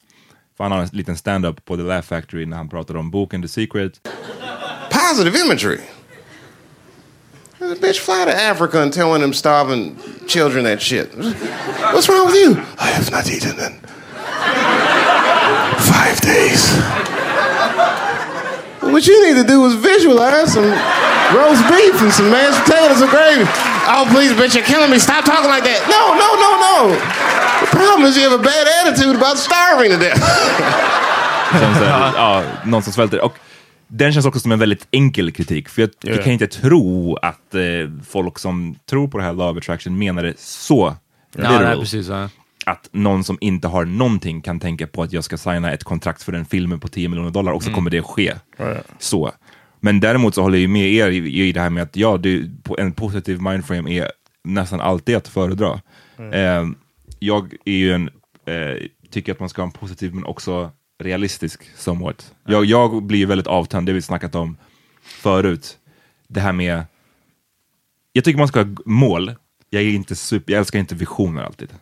[0.58, 3.42] för han har en liten stand-up på The Laugh Factory när han pratar om boken
[3.42, 4.10] The Secret.
[4.90, 5.80] Positive imagery.
[7.60, 9.96] The bitch fly to Africa and telling them starving
[10.28, 11.14] children that shit.
[11.94, 12.52] What's wrong with you?
[12.80, 13.74] I have not eaten in
[15.80, 16.78] five days.
[18.82, 20.74] What you need to do is visualize some
[21.36, 23.44] roast beef and some mashed potatoes and gravy.
[23.88, 25.00] Oh, please, bitch, you're killing me.
[25.00, 25.82] Stop talking like that.
[25.96, 26.96] No, no, no, no.
[27.62, 30.22] The problem is you have a bad attitude about starving to death.
[31.52, 33.22] Som så här, ja, någon som svälter.
[33.22, 33.34] Och
[33.88, 35.70] den känns också som en väldigt enkel kritik.
[35.70, 36.24] För jag, jag Ja.
[36.24, 37.62] kan inte tro att eh,
[38.10, 40.96] folk som tror på det här Law of Attraction menar det så
[41.36, 41.64] Ja, literal.
[41.64, 42.08] nej, precis.
[42.08, 42.30] Ja.
[42.66, 46.24] Att någon som inte har någonting kan tänka på att jag ska signa ett kontrakt
[46.24, 48.34] för den filmen på 10 miljoner dollar och så kommer det ske.
[49.00, 49.32] Så.
[49.80, 52.20] Men däremot så håller jag med er i, i det här med att ja,
[52.64, 54.12] på- en positiv mindframe är
[54.44, 55.82] nästan alltid att föredra.
[56.34, 56.66] Eh,
[57.20, 58.10] jag är ju en,
[58.46, 60.72] eh, tycker att man ska ha en positiv men också
[61.04, 62.34] realistisk somewhat.
[62.46, 64.58] Jag, jag blir ju väldigt avtänd, det har vi snackat om
[65.04, 65.78] förut.
[66.28, 66.84] Det här med,
[68.14, 69.36] jag tycker man ska ha mål,
[69.70, 71.74] jag, är inte super, jag älskar inte visioner alltid.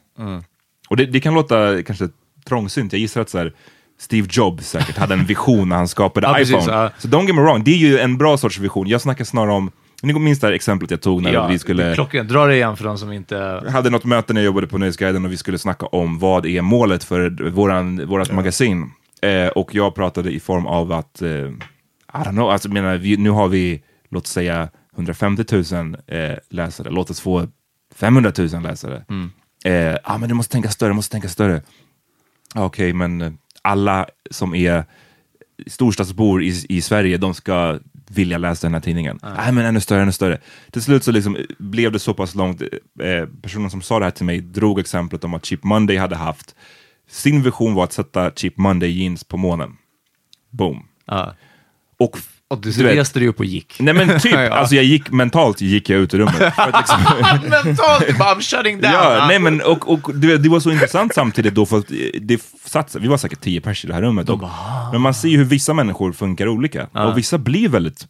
[0.90, 2.10] Och det, det kan låta kanske
[2.46, 3.54] trångsynt, jag gissar att så här,
[4.00, 6.72] Steve Jobs säkert hade en vision när han skapade Ja, precis, iPhone.
[6.74, 6.92] ja.
[6.98, 8.88] Så don't get me wrong, det är ju en bra sorts vision.
[8.88, 9.72] Jag snackar snarare om,
[10.02, 12.78] ni minns det här exemplet jag tog när Ja, vi skulle Klockan, dra det igen
[12.78, 13.36] för de som inte...
[13.66, 16.46] jag hade något möte när jag jobbade på Nöjesguiden och vi skulle snacka om vad
[16.46, 18.92] är målet för våran, vårat magasin.
[19.22, 21.52] Eh, och jag pratade i form av att, eh, I
[22.14, 25.44] don't know, alltså, menar, vi, nu har vi, låt säga 150
[25.74, 27.48] 000 eh, läsare, låt oss få
[27.96, 29.06] 500 000 läsare.
[29.66, 31.62] Eh, ah, men du måste tänka större, du måste tänka större.
[32.56, 33.32] Ah, Okej, men eh,
[33.66, 34.86] alla som är
[35.68, 39.20] storstadsbor i, i Sverige, de ska vilja läsa den här tidningen.
[39.24, 40.40] Nej, men ännu större, ännu större.
[40.72, 44.06] Till slut så liksom eh, blev det så pass långt, eh, personen som sa det
[44.06, 46.56] här till mig drog exemplet om att Cheap Monday hade haft,
[47.10, 49.78] sin vision var att sätta Cheap Monday jeans på månen.
[50.50, 50.88] Boom.
[51.06, 51.36] Ja.
[51.98, 52.18] Och,
[52.50, 53.76] Och du du reste dig upp och gick.
[53.80, 54.54] nej men typ, Ja.
[54.54, 56.36] alltså jag gick mentalt gick jag ut ur rummet.
[56.36, 58.94] För att liksom, Mentalt, du bara I'm shutting down.
[58.94, 61.86] Ja, nej men och, och du vet, det var så intressant samtidigt då för att
[62.22, 64.30] det satt, vi var säkert tio pers i det här rummet.
[64.30, 64.42] Och,
[64.92, 66.88] men man ser ju hur vissa människor funkar olika.
[66.92, 68.08] Och vissa blir väldigt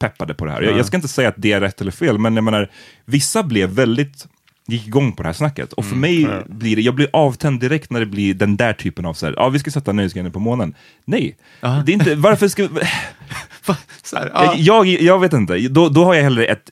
[0.00, 0.62] peppade på det här.
[0.62, 2.70] Jag, jag ska inte säga att det är rätt eller fel, men jag menar,
[3.04, 4.26] vissa blev väldigt
[4.66, 5.72] gick igång på det här snacket.
[5.72, 9.06] Och för mig blir det, jag blir avtänd direkt när det blir den där typen
[9.06, 10.74] av så här, ja vi ska sätta nöjesgrejen på månen.
[11.04, 12.62] Nej, det är inte, varför ska
[14.12, 14.54] här, ja.
[14.56, 16.70] jag, jag, vet inte, då, då har jag hellre ett,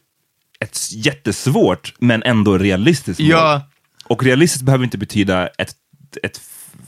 [0.61, 3.31] ett jättesvårt men ändå realistiskt mål.
[3.31, 3.63] Ja.
[4.05, 5.75] Och realistiskt behöver inte betyda ett,
[6.23, 6.41] ett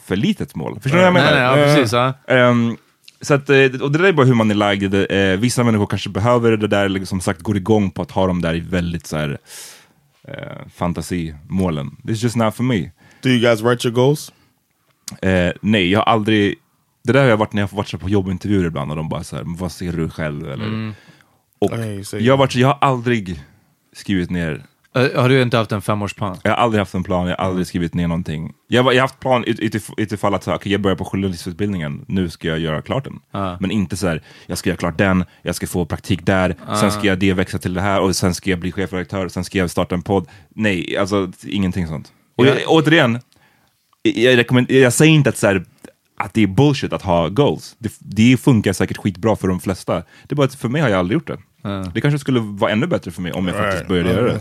[0.04, 0.80] för litet mål.
[0.80, 1.56] Förstår du vad jag Nej, menar?
[1.56, 1.92] nej, ja, precis.
[1.92, 2.14] Ja.
[2.26, 2.76] Ehm,
[3.20, 4.94] så att, eh, och det där är bara hur man är lagd.
[4.94, 8.26] Uh, vissa människor kanske behöver det där, eller som sagt går igång på att ha
[8.26, 9.38] de där väldigt så här,
[10.28, 11.96] eh, fantasimålen.
[12.08, 12.90] Is just not for me.
[13.22, 14.32] Do you guys write your goals?
[15.22, 16.54] Eh, nej, jag har aldrig...
[17.04, 19.24] Det där har jag varit när jag har varit på jobbintervjuer ibland och de bara
[19.24, 20.50] så här, "Men vad ser du själv?
[20.50, 20.94] Eller,
[21.58, 23.42] och Nej, så- jag, har varit, jag har aldrig
[23.92, 24.62] skrivit ner
[24.94, 26.36] har du inte haft en femårsplan?
[26.44, 28.52] Jag har aldrig haft en plan, jag har aldrig skrivit ner någonting.
[28.68, 32.30] Jag, har haft plan ut- utif- utifall att så, okay, jag börjar på journalistutbildningen, nu
[32.30, 33.20] ska jag göra klart den.
[33.30, 33.56] Ja.
[33.60, 36.90] Men inte så här, jag ska göra klart den, jag ska få praktik där, sen
[36.92, 39.58] ska jag det växa till det här och sen ska jag bli chefredaktör, sen ska
[39.58, 40.28] jag starta en podd.
[40.54, 42.12] Nej, alltså ingenting sånt.
[42.36, 43.18] Och jag, återigen,
[44.02, 45.64] jag, jag säger inte att, så här,
[46.16, 47.76] att det är bullshit att ha goals.
[47.78, 49.94] Det, det funkar säkert skitbra för de flesta.
[49.94, 51.38] Det är bara att för mig har jag aldrig gjort det.
[51.94, 54.40] Det kanske skulle vara ännu bättre för mig om jag faktiskt började I göra det.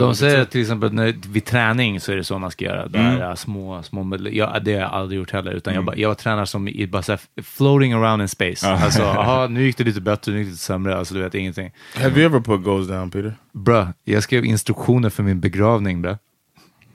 [0.00, 2.86] De säger till exempel när, vid träning så är det så man ska göra.
[2.88, 5.52] Det här, små, små, ja, det har jag aldrig gjort heller.
[5.52, 8.68] Utan jag, bara, jag tränar som i bara så här, floating around in space.
[8.68, 10.96] Alltså, aha, nu gick det lite bättre, nu gick det lite sämre.
[10.98, 11.70] Alltså du vet ingenting.
[11.96, 13.34] Have you ever put goals down, Peter?
[13.52, 16.18] Bra, jag skrev instruktioner för min begravning bra.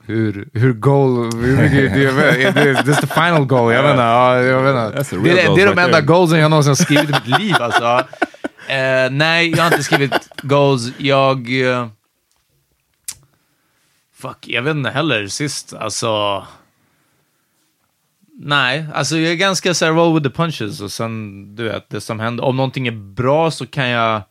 [0.06, 4.04] Hur, hur goal, hur mycket, det, det, det, det är the final goal, jag menar.
[4.04, 4.92] Ja, jag menar.
[5.24, 7.54] Det, är- det är de right enda goalsen jag någonsin har skrivit i mitt liv
[7.60, 8.02] alltså.
[8.68, 10.92] Eh, nej, jag har inte skrivit goals.
[10.98, 11.62] Jag...
[11.62, 11.88] eh,
[14.14, 15.74] fuck, jag vet inte heller sist.
[15.74, 16.44] Alltså...
[18.36, 21.90] Nej, alltså jag är ganska så här roll with the punches och sen, du vet,
[21.90, 22.44] det som händer.
[22.44, 24.22] Om någonting är bra så kan jag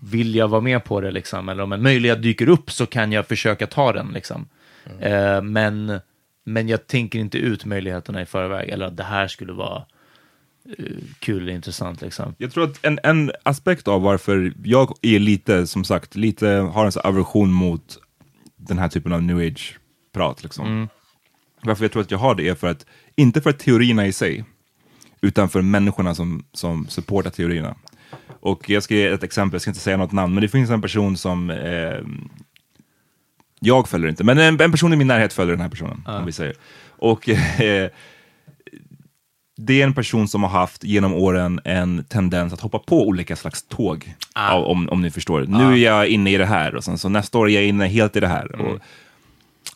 [0.00, 1.48] vilja vara med på det liksom.
[1.48, 4.48] Eller om en möjlighet dyker upp så kan jag försöka ta den liksom.
[5.00, 6.00] Eh, men,
[6.44, 8.68] men jag tänker inte ut möjligheterna i förväg.
[8.68, 9.82] Eller att det här skulle vara
[11.18, 12.34] kul eller intressant liksom.
[12.38, 16.84] Jag tror att en, en aspekt av varför jag är lite, som sagt, lite har
[16.84, 17.98] en sån aversion mot
[18.56, 20.42] den här typen av new age-prat.
[20.42, 20.88] Liksom.
[21.62, 22.86] Varför jag tror att jag har det är för att,
[23.16, 24.44] inte för teorierna i sig,
[25.20, 27.74] utan för människorna som, som supportar teorierna.
[28.40, 30.70] Och jag ska ge ett exempel, jag ska inte säga något namn, men det finns
[30.70, 31.98] en person som eh,
[33.60, 36.26] jag följer inte, men en, en person i min närhet följer den här personen, om
[36.26, 36.54] vi säger.
[36.86, 37.28] Och
[37.60, 37.90] eh,
[39.56, 43.36] det är en person som har haft genom åren en tendens att hoppa på olika
[43.36, 44.14] slags tåg.
[44.34, 45.44] Ja, om, om ni förstår.
[45.48, 47.86] Nu är jag inne i det här och sen så nästa år är jag inne
[47.86, 48.60] helt i det här.
[48.60, 48.78] Och,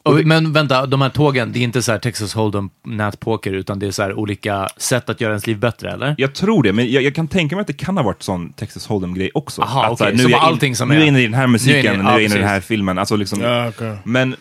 [0.02, 3.78] Och, men vänta, de här tågen, det är inte så här Texas Hold'em nätpoker, utan
[3.78, 6.14] det är så här olika sätt att göra ens liv bättre, eller?
[6.18, 8.52] jag tror det, men jag, jag kan tänka mig att det kan ha varit sån
[8.52, 9.62] Texas Hold'em-grej också.
[9.62, 11.08] Aha, att, så här, nu som är jag in- allting som nu är är- jag
[11.08, 12.98] inne i den här musiken, nu är är jag ja, inne i den här filmen.
[12.98, 13.96] Alltså liksom, Ja, okej.
[14.04, 14.36] Men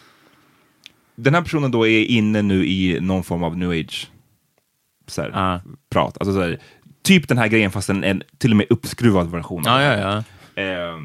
[1.16, 4.08] den här personen då är inne nu i någon form av new age
[5.12, 5.62] så här, Ja.
[5.90, 6.18] prat.
[6.20, 6.60] Alltså, så här,
[7.04, 9.64] typ den här grejen fast en, en till och med uppskruvad version.
[9.66, 10.24] Ja, ja,
[10.56, 10.62] ja.
[10.64, 10.98] Eh,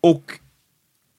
[0.00, 0.22] och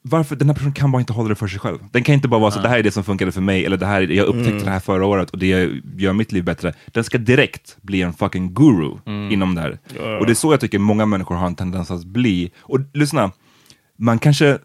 [0.03, 1.77] varför, den här personen kan bara inte hålla det för sig själv.
[1.91, 3.77] Den kan inte bara vara så, det här är det som funkade för mig, eller
[3.77, 6.73] det här, jag upptäckte det här förra året och det gör mitt liv bättre.
[6.87, 8.91] Den ska direkt bli en fucking guru
[9.31, 9.79] inom det här.
[10.19, 12.51] Och det är så jag tycker många människor har en tendens att bli.
[12.59, 13.31] Och lyssna,
[13.97, 14.57] man kanske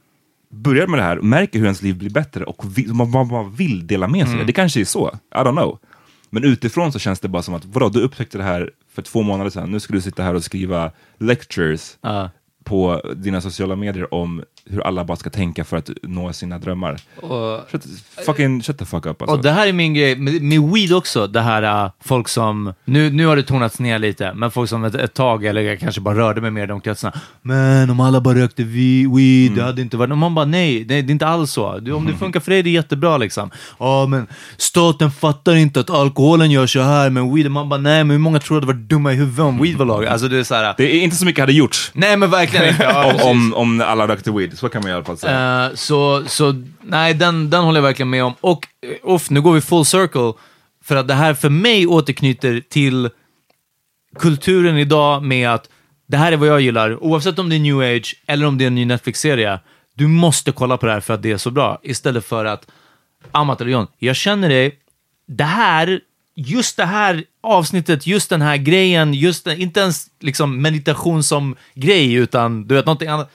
[0.51, 3.43] börjar med det här, märker hur ens liv blir bättre och vill, man, man bara
[3.45, 4.45] vill dela med sig.
[4.45, 5.79] Det kanske är så, I don't know.
[6.31, 9.23] Men utifrån så känns det bara som att, vadå, du upptäckte det här för två
[9.23, 12.31] månader sedan, nu ska du sitta här och skriva lectures Ja.
[12.65, 16.99] på dina sociala medier om hur alla bara ska tänka för att nå sina drömmar.
[17.17, 17.85] Och, Shut,
[18.27, 19.37] fucking shut the fuck up alltså.
[19.37, 22.73] och det här är min grej, med, med weed också, det här uh, folk som,
[22.85, 25.81] nu, nu har det tonats ner lite, men folk som ett, ett tag, eller jag
[25.81, 29.63] kanske bara rörde mig mer i de kretsarna, men om alla bara rökte weed, det
[29.63, 31.79] hade inte varit, och man bara nej, nej, det är inte alls så.
[31.79, 33.51] Du, om det funkar för dig, det är jättebra liksom.
[33.79, 38.05] Ja, men staten fattar inte att alkoholen gör så här, men weed, man bara nej,
[38.05, 40.11] men hur många tror att det var dumma i huvudet om weed var lagligt?
[40.11, 42.69] Alltså det är så här, Det är inte så mycket hade gjorts nej men verkligen
[42.69, 42.83] inte.
[42.83, 45.69] Ja, om, om alla rökte weed, så kan man i alla fall säga.
[45.69, 48.35] Uh, så, så nej, den, den håller jag verkligen med om.
[48.41, 48.69] Och
[49.03, 50.33] off, uff, nu går vi full circle.
[50.85, 53.11] För att det här för mig återknyter till
[54.19, 55.69] kulturen idag med att
[56.07, 57.05] det här är vad jag gillar.
[57.05, 59.61] Oavsett om det är new age eller om det är en ny Netflix-serie.
[59.95, 61.81] Du måste kolla på det här för att det är så bra.
[61.83, 62.67] Istället för att,
[63.33, 64.79] Amat eller John, jag känner dig,
[65.29, 66.01] det här,
[66.37, 71.57] just det här avsnittet, just den här grejen, just den, inte ens liksom meditation som
[71.75, 73.31] grej, utan du vet någonting annat.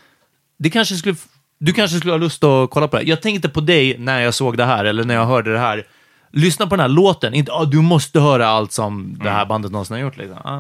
[0.62, 1.16] Det kanske skulle,
[1.60, 3.10] du kanske skulle ha lust att kolla på det här.
[3.10, 5.88] Jag tänkte på dig när jag såg det här, eller när jag hörde det här.
[6.34, 9.72] Lyssna på den här låten, inte ah, du måste höra allt som det här bandet
[9.72, 10.18] någonsin har gjort.
[10.18, 10.38] Liksom.
[10.44, 10.60] Ah.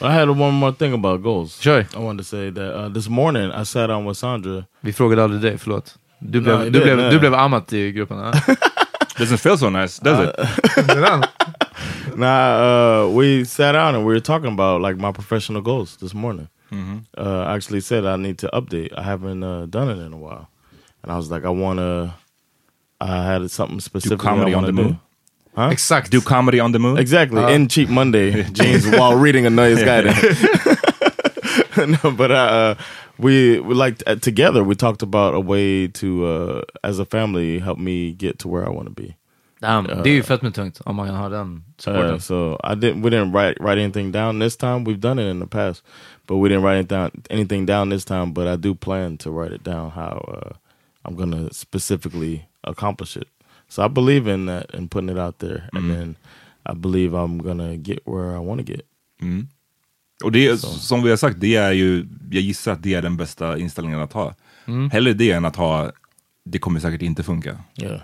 [0.00, 1.60] I had one more thing about goals.
[1.60, 1.80] Sure.
[1.80, 4.64] I wanted to say that uh, this morning I sat down with Sandra.
[4.80, 5.94] Vi frågade aldrig dig, förlåt.
[6.18, 8.18] Du blev, det- du blev, du blev amat i gruppen.
[8.18, 8.32] ah.
[9.18, 10.30] Doesn't feel so nice, does it?
[12.16, 16.14] Nah, uh, we sat down and we were talking about like my professional goals this
[16.14, 16.48] morning.
[17.16, 18.92] Uh, actually said I need to update.
[18.96, 20.48] I haven't uh, done it in a while,
[21.02, 22.14] and I was like, I want to.
[23.00, 24.96] I had something specific comedy I on the to move?
[25.56, 25.62] do.
[25.70, 26.10] Exakt.
[26.10, 26.98] Do comedy on the move?
[26.98, 30.06] Exactly in cheap Monday jeans while reading a nice guide.
[31.76, 32.74] no, but uh,
[33.18, 34.62] we we like uh, together.
[34.64, 38.66] We talked about a way to, uh, as a family, help me get to where
[38.66, 39.16] I want to be.
[39.62, 42.14] Damn, det är ju fett med tungt om man kan ha den supporten.
[42.14, 43.02] Uh, so I didn't.
[43.02, 44.84] We didn't write write anything down this time.
[44.84, 45.84] We've done it in the past,
[46.26, 48.32] but we didn't write it down, anything down this time.
[48.32, 50.52] But I do plan to write it down how uh,
[51.04, 53.28] I'm gonna specifically accomplish it.
[53.68, 56.16] So I believe in that and putting it out there, and then
[56.66, 58.82] I believe I'm gonna get where I want to get.
[60.24, 63.02] Och det är, som vi har sagt, det är ju, jag gissar att det är
[63.02, 64.34] den bästa inställningen att ha.
[64.92, 65.92] Hellre det än att ha,
[66.44, 67.58] det kommer säkert inte funka.
[67.76, 68.00] Yeah.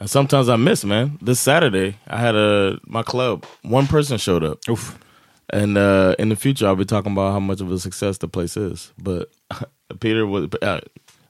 [0.00, 1.18] And sometimes I miss, man.
[1.20, 3.44] This Saturday, I had a my club.
[3.62, 4.96] One person showed up, Uff.
[5.52, 8.28] and uh, in the future, I'll be talking about how much of a success the
[8.28, 8.92] place is.
[8.98, 9.28] But
[10.00, 10.80] Peter was, uh,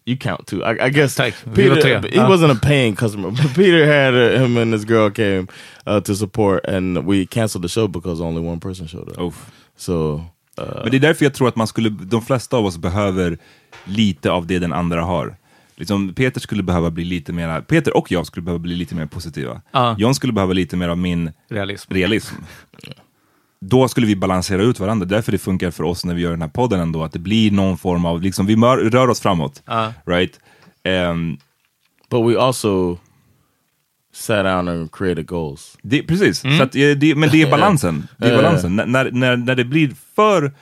[0.04, 0.62] you count too.
[0.64, 1.32] I, I guess Tack.
[1.46, 2.00] Vi var Peter.
[2.00, 2.10] tre.
[2.10, 2.28] He Ja.
[2.28, 5.48] wasn't a paying customer, but Peter had uh, him and this girl came
[5.86, 9.18] uh, to support, and we canceled the show because only one person showed up.
[9.18, 9.50] Uff.
[9.76, 10.24] So
[10.58, 13.38] uh, Men det är därför jag tror att man skulle, de flesta av oss behöver
[13.84, 15.36] lite av det den andra har.
[15.78, 19.06] Liksom, Peter skulle behöva bli lite mer, Peter och jag skulle behöva bli lite mer
[19.06, 19.62] positiva.
[19.72, 19.96] Ja.
[19.98, 21.94] John skulle behöva lite mer av min Realism.
[21.94, 22.34] realism.
[23.60, 25.06] Då skulle vi balansera ut varandra.
[25.06, 27.50] Därför det funkar för oss när vi gör den här podden ändå, att det blir
[27.50, 29.62] någon form av, liksom, vi mör, rör oss framåt.
[29.66, 29.92] Ja.
[30.06, 30.40] Right?
[30.84, 31.36] Ehm,
[32.10, 32.98] but we also
[34.14, 35.78] sat down and created goals.
[35.82, 38.08] Det, precis, så att, det, men det är balansen.
[38.18, 38.76] Det är balansen.
[38.76, 40.52] När- När, när, när det blir för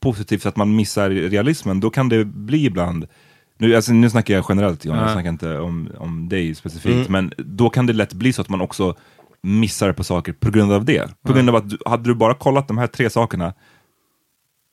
[0.00, 3.06] positivt så att man missar realismen, då kan det bli ibland,
[3.58, 5.12] nu, alltså, nu snackar jag generellt John, jag Ja.
[5.12, 8.60] snackar inte om, om dig specifikt, men då kan det lätt bli så att man
[8.60, 8.94] också
[9.42, 11.08] missar på saker på grund av det.
[11.26, 13.54] På grund av att, du, hade du bara kollat de här tre sakerna,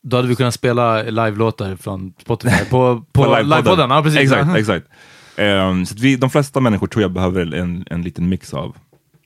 [0.04, 3.50] Då hade vi kunnat spela live-låtar från Spotify på, på, livepodden.
[3.50, 3.90] livepodden.
[3.90, 4.20] Ja, precis.
[4.20, 4.88] Exakt, exakt.
[5.38, 8.76] Ehm, så vi, de flesta människor tror jag behöver en, en liten mix av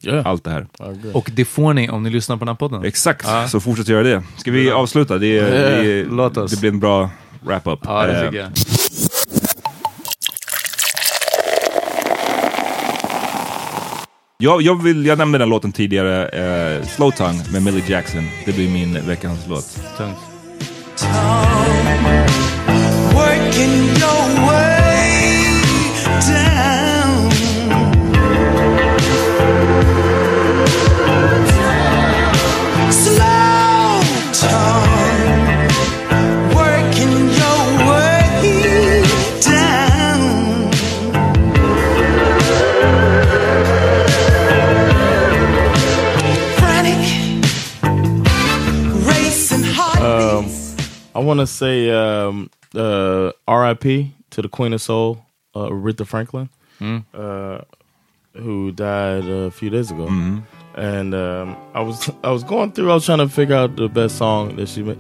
[0.04, 0.68] Yeah, allt det här.
[0.80, 1.12] Agree.
[1.14, 2.84] Och det får ni om ni lyssnar på den här podden.
[2.84, 3.48] Exakt, Ja.
[3.48, 4.24] så fortsätt göra det.
[4.38, 5.18] Ska vi avsluta?
[5.18, 6.52] Det, är- det, oss.
[6.52, 7.10] det blir en bra
[7.42, 7.80] wrap-up.
[7.84, 8.50] Ja, det Eh,
[14.44, 14.62] jag.
[14.62, 18.24] Jag, vill, jag nämnde den låten tidigare, eh, Slow Tongue med Millie Jackson.
[18.46, 19.80] Det blir min veckans låt.
[19.98, 20.29] Tungt.
[51.30, 54.14] Want to say um, uh, R.I.P.
[54.32, 55.24] to the Queen of Soul,
[55.54, 56.50] uh, Aretha Franklin,
[57.14, 57.62] uh,
[58.34, 60.08] who died a few days ago.
[60.76, 62.90] And um, I was I was going through.
[62.90, 64.98] I was trying to figure out the best song that she made.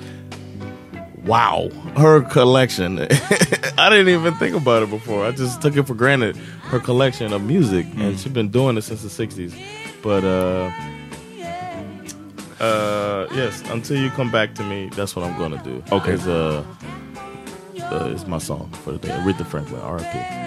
[1.26, 3.00] Wow, her collection.
[3.78, 5.26] I didn't even think about it before.
[5.26, 6.38] I just took it for granted.
[6.72, 9.54] Her collection of music, and she's been doing it since the '60s.
[10.04, 10.24] But
[12.60, 15.84] uh, yes, until you come back to me, that's what I'm gonna do.
[15.92, 16.14] Okay.
[16.14, 16.64] It's, uh,
[17.82, 19.10] uh, it's my song for the day.
[19.10, 20.40] Aretha Franklin, R.I.P.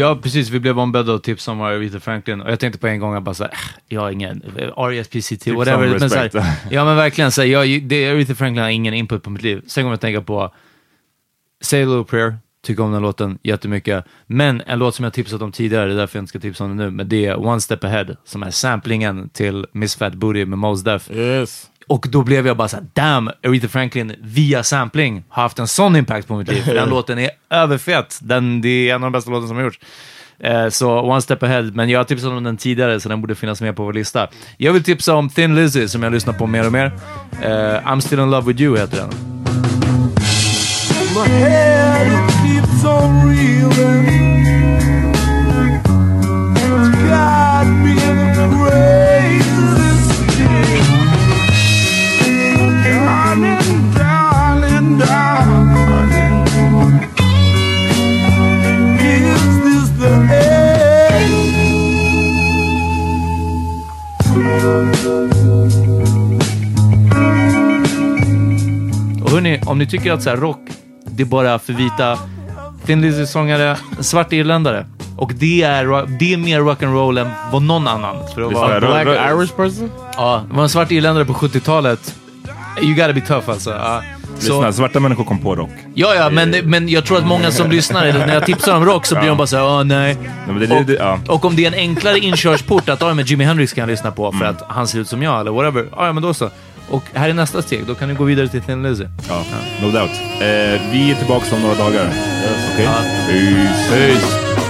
[0.00, 0.48] ja, precis.
[0.48, 3.22] Vi blev ombedda att tipsa om Aretha Franklin och jag tänkte på en gång att
[3.22, 5.52] bara såhär, äh, jag har ingen uh, R.E.S.P.C.T.
[5.52, 5.86] whatever.
[5.86, 8.94] some Men, så här, ja men verkligen, så här, jag, det, Aretha Franklin har ingen
[8.94, 9.62] input på mitt liv.
[9.66, 10.54] Sen kommer jag att tänka på
[11.62, 14.04] Say a little prayer, tycker om den låten jättemycket.
[14.26, 16.64] Men en låt som jag tipsat om tidigare, det är därför jag inte ska tipsa
[16.64, 20.14] om den nu, men det är One Step Ahead, som är samplingen till Miss Fat
[20.14, 21.10] Booty med Mos Def.
[21.10, 21.69] Yes.
[21.90, 25.96] Och då blev jag bara såhär, damn, Aretha Franklin via sampling har haft en sån
[25.96, 26.62] impact på mitt liv.
[26.62, 28.18] För den låten är överfett.
[28.22, 29.80] Den, det är en av de bästa låtarna som har gjorts.
[30.38, 33.34] Eh, så One Step Ahead, men jag har tipsat om den tidigare så den borde
[33.34, 34.28] finnas med på vår lista.
[34.56, 36.92] Jag vill tipsa om Thin Lizzy som jag lyssnar på mer och mer.
[37.42, 39.08] Eh, I'm still in love with you heter den.
[41.14, 44.39] My head keeps on reeling.
[69.44, 70.60] Hörni, om ni tycker att så här, rock,
[71.06, 72.18] det är bara för vita
[72.86, 74.86] Thin Lizzy-sångare, svart irländare.
[75.16, 78.16] Och det är, det är mer rock'n'roll än vad någon annan.
[78.34, 79.90] För att vara black Irish person?
[80.16, 82.14] Ja, det var en svart irländare på 70-talet.
[82.82, 83.70] You gotta be tough alltså.
[83.70, 84.02] Ja.
[84.34, 85.70] Lyssna, svarta människor kom på rock.
[85.94, 89.06] Ja, ja, men, men jag tror att många som lyssnar, när jag tipsar om rock
[89.06, 90.14] så blir de bara såhär, åh nej.
[90.14, 91.18] Nej, men det, det, det, ja.
[91.28, 94.10] Och om det är en enklare inkörsport att, ja men Jimi Hendrix kan jag lyssna
[94.10, 95.86] på för att han ser ut som jag eller whatever.
[95.96, 96.50] Ja, ja men då så.
[96.90, 99.04] Och här är nästa steg, då kan du gå vidare till Thin Lizzy.
[99.28, 99.44] ja,
[99.82, 100.10] no doubt.
[100.40, 102.06] Eh, vi är tillbaka om några dagar.
[102.72, 102.84] Okej?
[102.84, 102.94] Ja.
[103.28, 103.90] Peace.
[103.90, 104.69] Peace.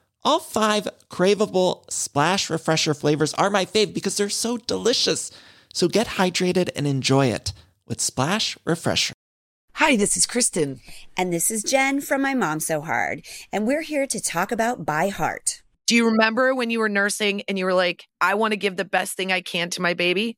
[0.23, 5.31] All five craveable splash refresher flavors are my fave because they're so delicious.
[5.73, 7.53] So get hydrated and enjoy it
[7.87, 9.13] with Splash Refresher.
[9.75, 10.79] Hi, this is Kristen.
[11.17, 14.85] And this is Jen from My Mom So Hard, and we're here to talk about
[14.85, 15.63] By Heart.
[15.87, 18.75] Do you remember when you were nursing and you were like, I want to give
[18.75, 20.37] the best thing I can to my baby?